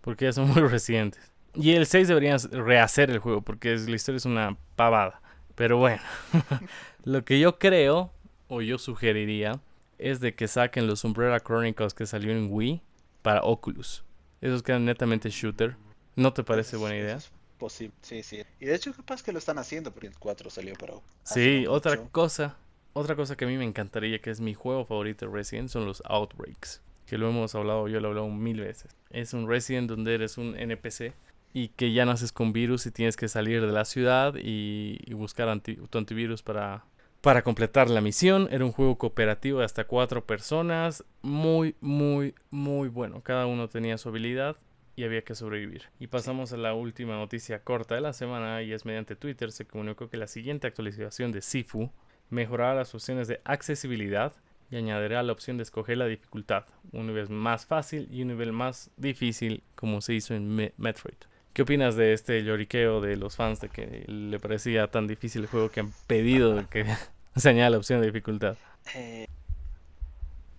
porque 0.00 0.24
ya 0.26 0.32
son 0.32 0.48
muy 0.54 0.62
recientes. 0.62 1.20
Y 1.54 1.72
el 1.72 1.86
6 1.86 2.08
deberían 2.08 2.38
rehacer 2.50 3.10
el 3.10 3.18
juego 3.18 3.40
porque 3.42 3.76
la 3.76 3.96
historia 3.96 4.18
es 4.18 4.26
una 4.26 4.56
pavada. 4.74 5.22
Pero 5.54 5.78
bueno, 5.78 6.02
lo 7.04 7.24
que 7.24 7.40
yo 7.40 7.58
creo, 7.58 8.12
o 8.48 8.60
yo 8.60 8.78
sugeriría, 8.78 9.60
es 9.98 10.20
de 10.20 10.34
que 10.34 10.48
saquen 10.48 10.86
los 10.86 11.04
Umbrella 11.04 11.40
Chronicles 11.40 11.94
que 11.94 12.06
salió 12.06 12.32
en 12.32 12.48
Wii 12.50 12.82
para 13.22 13.42
Oculus. 13.42 14.04
Esos 14.40 14.62
quedan 14.62 14.84
netamente 14.84 15.30
shooter. 15.30 15.76
¿No 16.16 16.32
te 16.32 16.42
parece 16.42 16.76
buena 16.76 16.96
idea? 16.96 17.18
Posible, 17.58 17.94
sí, 18.02 18.22
sí. 18.22 18.42
Y 18.60 18.66
de 18.66 18.74
hecho, 18.74 18.92
capaz 18.92 19.22
que 19.22 19.32
lo 19.32 19.38
están 19.38 19.58
haciendo 19.58 19.92
porque 19.92 20.08
el 20.08 20.18
4 20.18 20.50
salió 20.50 20.74
para. 20.74 20.94
Sí, 21.22 21.66
otra 21.68 21.96
cosa. 22.08 22.56
Otra 22.92 23.14
cosa 23.14 23.36
que 23.36 23.44
a 23.44 23.48
mí 23.48 23.56
me 23.56 23.64
encantaría, 23.64 24.20
que 24.20 24.30
es 24.30 24.40
mi 24.40 24.54
juego 24.54 24.84
favorito 24.84 25.26
de 25.26 25.32
Resident, 25.32 25.68
son 25.68 25.84
los 25.84 26.02
Outbreaks 26.06 26.80
que 27.06 27.18
lo 27.18 27.28
hemos 27.28 27.54
hablado, 27.54 27.88
yo 27.88 28.00
lo 28.00 28.08
he 28.08 28.10
hablado 28.10 28.28
mil 28.28 28.60
veces. 28.60 28.94
Es 29.10 29.32
un 29.32 29.48
Resident 29.48 29.88
donde 29.88 30.14
eres 30.14 30.36
un 30.38 30.58
NPC 30.58 31.14
y 31.54 31.68
que 31.68 31.92
ya 31.92 32.04
naces 32.04 32.32
con 32.32 32.52
virus 32.52 32.86
y 32.86 32.90
tienes 32.90 33.16
que 33.16 33.28
salir 33.28 33.64
de 33.64 33.72
la 33.72 33.84
ciudad 33.84 34.34
y, 34.36 34.98
buscar 35.14 35.60
tu 35.60 35.98
antivirus 35.98 36.42
para, 36.42 36.84
para 37.20 37.42
completar 37.42 37.88
la 37.88 38.00
misión. 38.00 38.48
Era 38.50 38.64
un 38.64 38.72
juego 38.72 38.98
cooperativo 38.98 39.60
de 39.60 39.64
hasta 39.64 39.84
cuatro 39.84 40.26
personas. 40.26 41.04
Muy, 41.22 41.76
muy, 41.80 42.34
muy 42.50 42.88
bueno. 42.88 43.22
Cada 43.22 43.46
uno 43.46 43.68
tenía 43.68 43.96
su 43.96 44.08
habilidad 44.08 44.56
y 44.96 45.04
había 45.04 45.22
que 45.22 45.34
sobrevivir. 45.34 45.82
Y 46.00 46.08
pasamos 46.08 46.52
a 46.52 46.56
la 46.56 46.74
última 46.74 47.16
noticia 47.16 47.60
corta 47.60 47.94
de 47.94 48.00
la 48.00 48.14
semana 48.14 48.62
y 48.62 48.72
es 48.72 48.86
mediante 48.86 49.14
Twitter 49.14 49.52
se 49.52 49.66
comunicó 49.66 50.08
que 50.08 50.16
la 50.16 50.26
siguiente 50.26 50.66
actualización 50.66 51.32
de 51.32 51.42
Sifu 51.42 51.90
mejorará 52.30 52.74
las 52.74 52.94
opciones 52.94 53.28
de 53.28 53.40
accesibilidad 53.44 54.32
y 54.70 54.76
añadirá 54.76 55.22
la 55.22 55.32
opción 55.32 55.58
de 55.58 55.62
escoger 55.62 55.98
la 55.98 56.06
dificultad, 56.06 56.64
un 56.92 57.06
nivel 57.06 57.28
más 57.28 57.66
fácil 57.66 58.08
y 58.10 58.22
un 58.22 58.28
nivel 58.28 58.52
más 58.52 58.90
difícil 58.96 59.62
como 59.74 60.00
se 60.00 60.14
hizo 60.14 60.34
en 60.34 60.72
Metroid. 60.76 61.18
¿Qué 61.52 61.62
opinas 61.62 61.96
de 61.96 62.12
este 62.12 62.42
lloriqueo 62.42 63.00
de 63.00 63.16
los 63.16 63.36
fans 63.36 63.60
de 63.60 63.68
que 63.68 64.04
le 64.08 64.38
parecía 64.38 64.88
tan 64.88 65.06
difícil 65.06 65.42
el 65.42 65.48
juego 65.48 65.70
que 65.70 65.80
han 65.80 65.92
pedido 66.06 66.68
que 66.68 66.84
se 67.36 67.48
añada 67.48 67.70
la 67.70 67.78
opción 67.78 68.00
de 68.00 68.06
dificultad? 68.06 68.56
Eh, 68.94 69.26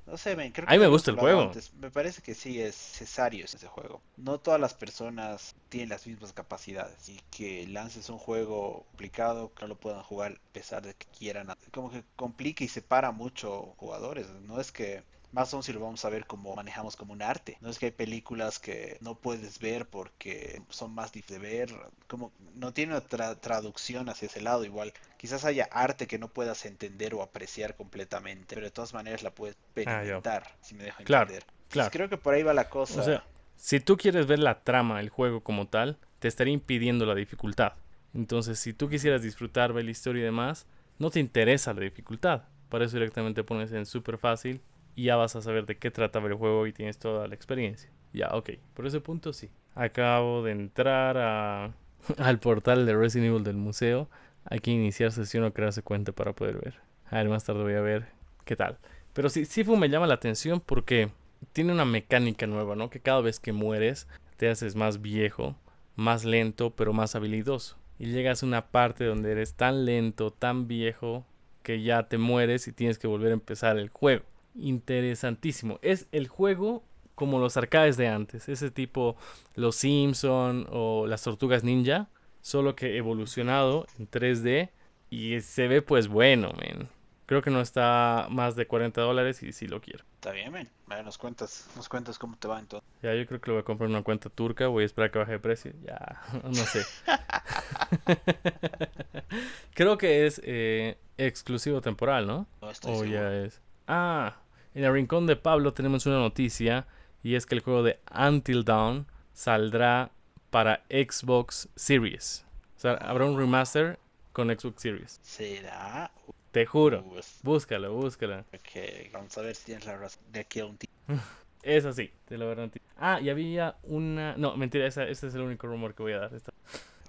no 0.07 0.15
sé, 0.17 0.35
creo 0.35 0.53
que... 0.53 0.73
A 0.73 0.77
mí 0.77 0.79
me 0.79 0.87
gusta 0.87 1.11
el 1.11 1.17
juego. 1.17 1.51
Me 1.79 1.91
parece 1.91 2.21
que 2.21 2.33
sí 2.33 2.61
es 2.61 2.75
necesario 2.93 3.43
ese 3.43 3.67
juego. 3.67 4.01
No 4.15 4.39
todas 4.39 4.59
las 4.59 4.73
personas 4.73 5.53
tienen 5.67 5.89
las 5.89 6.07
mismas 6.07 6.31
capacidades. 6.31 7.09
Y 7.09 7.19
que 7.29 7.67
lances 7.67 8.09
un 8.09 8.17
juego 8.17 8.85
complicado, 8.87 9.53
que 9.53 9.63
no 9.63 9.67
lo 9.67 9.75
puedan 9.75 10.01
jugar 10.03 10.31
a 10.31 10.53
pesar 10.53 10.81
de 10.81 10.93
que 10.93 11.07
quieran. 11.07 11.53
Como 11.71 11.91
que 11.91 12.03
complica 12.15 12.63
y 12.63 12.69
separa 12.69 13.11
mucho 13.11 13.73
jugadores. 13.77 14.27
No 14.47 14.61
es 14.61 14.71
que 14.71 15.03
Más 15.31 15.53
aún 15.53 15.61
si 15.61 15.73
lo 15.73 15.79
vamos 15.79 16.03
a 16.05 16.09
ver 16.09 16.25
como 16.25 16.55
manejamos 16.55 16.95
como 16.95 17.13
un 17.13 17.21
arte. 17.21 17.57
No 17.61 17.69
es 17.69 17.79
que 17.79 17.87
hay 17.87 17.91
películas 17.91 18.59
que 18.59 18.97
no 19.01 19.15
puedes 19.15 19.59
ver 19.59 19.85
porque 19.87 20.61
son 20.69 20.93
más 20.93 21.11
difíciles 21.11 21.41
de 21.41 21.47
ver, 21.47 21.75
como 22.07 22.31
no 22.55 22.73
tiene 22.73 22.93
una 22.93 23.35
traducción 23.35 24.09
hacia 24.09 24.27
ese 24.27 24.41
lado 24.41 24.63
igual. 24.63 24.93
Quizás 25.17 25.45
haya 25.45 25.67
arte 25.71 26.07
que 26.07 26.17
no 26.17 26.29
puedas 26.29 26.65
entender 26.65 27.13
o 27.13 27.21
apreciar 27.21 27.75
completamente, 27.75 28.55
pero 28.55 28.65
de 28.65 28.71
todas 28.71 28.93
maneras 28.93 29.23
la 29.23 29.31
puedes 29.31 29.55
ah, 29.55 29.81
experimentar, 29.81 30.55
si 30.61 30.75
me 30.75 30.85
dejo 30.85 31.03
claro, 31.03 31.23
entender. 31.23 31.45
Claro. 31.69 31.91
creo 31.91 32.09
que 32.09 32.17
por 32.17 32.33
ahí 32.33 32.43
va 32.43 32.53
la 32.53 32.69
cosa. 32.69 33.01
O 33.01 33.03
sea, 33.03 33.23
si 33.57 33.79
tú 33.79 33.97
quieres 33.97 34.27
ver 34.27 34.39
la 34.39 34.61
trama 34.61 34.97
del 34.97 35.09
juego 35.09 35.41
como 35.41 35.67
tal, 35.67 35.97
te 36.19 36.27
estaría 36.27 36.53
impidiendo 36.53 37.05
la 37.05 37.15
dificultad. 37.15 37.73
Entonces, 38.13 38.59
si 38.59 38.73
tú 38.73 38.89
quisieras 38.89 39.21
disfrutar, 39.21 39.73
ver 39.73 39.85
la 39.85 39.91
historia 39.91 40.21
y 40.21 40.25
demás, 40.25 40.65
no 40.97 41.11
te 41.11 41.19
interesa 41.19 41.73
la 41.73 41.81
dificultad. 41.81 42.43
Para 42.69 42.85
eso 42.85 42.95
directamente 42.95 43.43
pones 43.43 43.71
en 43.71 43.85
súper 43.85 44.17
fácil 44.17 44.61
y 44.97 45.03
ya 45.03 45.15
vas 45.15 45.35
a 45.35 45.43
saber 45.43 45.67
de 45.67 45.77
qué 45.77 45.91
trata 45.91 46.17
el 46.17 46.33
juego 46.33 46.65
y 46.65 46.73
tienes 46.73 46.97
toda 46.97 47.27
la 47.27 47.35
experiencia. 47.35 47.87
Ya, 48.13 48.29
ok. 48.33 48.49
Por 48.73 48.87
ese 48.87 48.99
punto 48.99 49.31
sí. 49.31 49.51
Acabo 49.75 50.41
de 50.41 50.51
entrar 50.51 51.17
a, 51.19 51.71
al 52.17 52.39
portal 52.39 52.87
de 52.87 52.95
Resident 52.95 53.29
Evil 53.29 53.43
del 53.43 53.57
museo. 53.57 54.09
Hay 54.43 54.59
que 54.59 54.71
iniciar 54.71 55.11
sesión 55.11 55.43
o 55.43 55.53
crearse 55.53 55.83
cuenta 55.83 56.13
para 56.13 56.33
poder 56.33 56.55
ver. 56.55 56.79
A 57.11 57.17
ver, 57.17 57.29
más 57.29 57.45
tarde 57.45 57.61
voy 57.61 57.75
a 57.75 57.81
ver 57.81 58.07
qué 58.43 58.55
tal. 58.55 58.79
Pero 59.13 59.29
sí, 59.29 59.45
Sifu 59.45 59.77
me 59.77 59.87
llama 59.89 60.07
la 60.07 60.15
atención 60.15 60.61
porque 60.65 61.11
tiene 61.53 61.73
una 61.73 61.85
mecánica 61.85 62.47
nueva, 62.47 62.75
¿no? 62.75 62.89
Que 62.89 62.99
cada 62.99 63.21
vez 63.21 63.39
que 63.39 63.53
mueres 63.53 64.07
te 64.37 64.49
haces 64.49 64.75
más 64.75 65.03
viejo, 65.03 65.55
más 65.95 66.25
lento, 66.25 66.71
pero 66.71 66.91
más 66.91 67.15
habilidoso. 67.15 67.77
Y 67.99 68.07
llegas 68.07 68.41
a 68.41 68.47
una 68.47 68.65
parte 68.67 69.05
donde 69.05 69.31
eres 69.31 69.53
tan 69.53 69.85
lento, 69.85 70.31
tan 70.31 70.67
viejo, 70.67 71.23
que 71.61 71.83
ya 71.83 72.07
te 72.07 72.17
mueres 72.17 72.67
y 72.67 72.71
tienes 72.71 72.97
que 72.97 73.05
volver 73.05 73.29
a 73.29 73.35
empezar 73.35 73.77
el 73.77 73.89
juego. 73.89 74.25
Interesantísimo. 74.59 75.79
Es 75.81 76.07
el 76.11 76.27
juego 76.27 76.83
como 77.15 77.39
los 77.39 77.57
arcades 77.57 77.97
de 77.97 78.07
antes. 78.07 78.49
Ese 78.49 78.71
tipo, 78.71 79.15
los 79.55 79.75
Simpson 79.75 80.67
o 80.71 81.07
las 81.07 81.23
Tortugas 81.23 81.63
Ninja. 81.63 82.09
Solo 82.41 82.75
que 82.75 82.97
evolucionado 82.97 83.87
en 83.97 84.09
3D. 84.09 84.69
Y 85.09 85.39
se 85.41 85.67
ve 85.67 85.81
pues 85.81 86.07
bueno, 86.07 86.53
men. 86.59 86.89
Creo 87.25 87.41
que 87.41 87.49
no 87.49 87.59
está 87.59 88.27
más 88.29 88.55
de 88.55 88.67
40 88.67 89.01
dólares 89.01 89.43
y 89.43 89.51
sí 89.51 89.67
lo 89.67 89.81
quiero. 89.81 90.05
Está 90.15 90.31
bien, 90.31 90.51
men. 90.51 90.69
Vale, 90.85 91.03
nos 91.03 91.17
cuentas, 91.17 91.69
nos 91.75 91.89
cuentas 91.89 92.17
cómo 92.17 92.37
te 92.37 92.47
va 92.47 92.57
entonces. 92.57 92.87
Ya, 93.03 93.13
yo 93.13 93.25
creo 93.25 93.41
que 93.41 93.49
lo 93.49 93.55
voy 93.55 93.61
a 93.61 93.65
comprar 93.65 93.89
en 93.89 93.95
una 93.95 94.03
cuenta 94.03 94.29
turca. 94.29 94.67
Voy 94.67 94.83
a 94.83 94.85
esperar 94.85 95.11
que 95.11 95.19
baje 95.19 95.33
de 95.33 95.39
precio. 95.39 95.73
Ya, 95.83 96.21
no 96.43 96.53
sé. 96.53 96.85
creo 99.73 99.97
que 99.97 100.25
es 100.25 100.41
eh, 100.45 100.97
exclusivo 101.17 101.81
temporal, 101.81 102.27
¿no? 102.27 102.47
No 102.61 102.71
estoy 102.71 102.95
o 102.95 103.03
ya 103.03 103.33
es. 103.33 103.61
Ah, 103.87 104.37
en 104.77 104.83
el 104.83 104.93
rincón 104.93 105.25
de 105.25 105.35
Pablo 105.35 105.73
tenemos 105.73 106.05
una 106.05 106.19
noticia. 106.19 106.85
Y 107.23 107.33
es 107.33 107.47
que 107.47 107.55
el 107.55 107.61
juego 107.61 107.81
de 107.81 107.99
Until 108.15 108.63
Dawn 108.63 109.07
saldrá 109.33 110.11
para 110.51 110.83
Xbox 110.89 111.67
Series. 111.75 112.45
O 112.75 112.79
sea, 112.79 112.93
habrá 112.93 113.25
un 113.25 113.35
remaster 113.35 113.97
con 114.33 114.49
Xbox 114.49 114.79
Series. 114.83 115.19
¿Será? 115.23 116.11
Te 116.51 116.67
juro. 116.67 117.03
Búscalo, 117.41 117.91
búscalo. 117.91 118.41
Ok, 118.53 119.11
vamos 119.11 119.35
a 119.35 119.41
ver 119.41 119.55
si 119.55 119.65
tienes 119.65 119.87
la 119.87 119.97
razón. 119.97 120.21
De 120.31 120.41
aquí 120.41 120.59
a 120.59 120.65
un 120.65 120.77
tiempo. 120.77 120.97
Es 121.63 121.83
así, 121.83 122.11
te 122.25 122.37
lo 122.37 122.47
garantizo. 122.47 122.85
Ah, 122.97 123.19
y 123.19 123.29
había 123.29 123.75
una. 123.83 124.37
No, 124.37 124.55
mentira, 124.55 124.87
ese, 124.87 125.09
es 125.11 125.21
el 125.21 125.41
único 125.41 125.67
rumor 125.67 125.95
que 125.95 126.03
voy 126.03 126.13
a 126.13 126.19
dar. 126.19 126.33
Esta. 126.33 126.53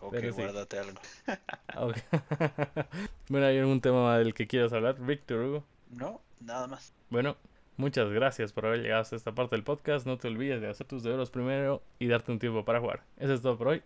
Ok, 0.01 0.17
guárdate 0.33 0.79
algo. 0.79 0.99
okay. 1.77 2.03
bueno, 3.29 3.47
¿hay 3.47 3.59
algún 3.59 3.81
tema 3.81 4.19
del 4.19 4.35
que 4.35 4.49
quieras 4.49 4.73
hablar, 4.73 4.97
Víctor 4.99 5.45
Hugo? 5.45 5.65
No, 5.91 6.21
nada 6.41 6.67
más. 6.67 6.93
Bueno, 7.09 7.37
muchas 7.79 8.11
gracias 8.11 8.53
por 8.53 8.67
haber 8.67 8.83
llegado 8.83 9.01
hasta 9.01 9.17
esta 9.17 9.33
parte 9.33 9.57
del 9.57 9.65
podcast. 9.65 10.07
No 10.07 10.19
te 10.19 10.29
olvides 10.29 10.61
de 10.61 10.69
hacer 10.69 10.87
tus 10.87 11.03
deberes 11.03 11.31
primero 11.31 11.83
y 11.99 12.09
darte 12.09 12.33
un 12.33 12.39
tiempo 12.39 12.65
para 12.65 12.81
jugar. 12.81 13.05
Eso 13.17 13.33
es 13.33 13.41
todo 13.41 13.57
por 13.57 13.69
hoy. 13.69 13.83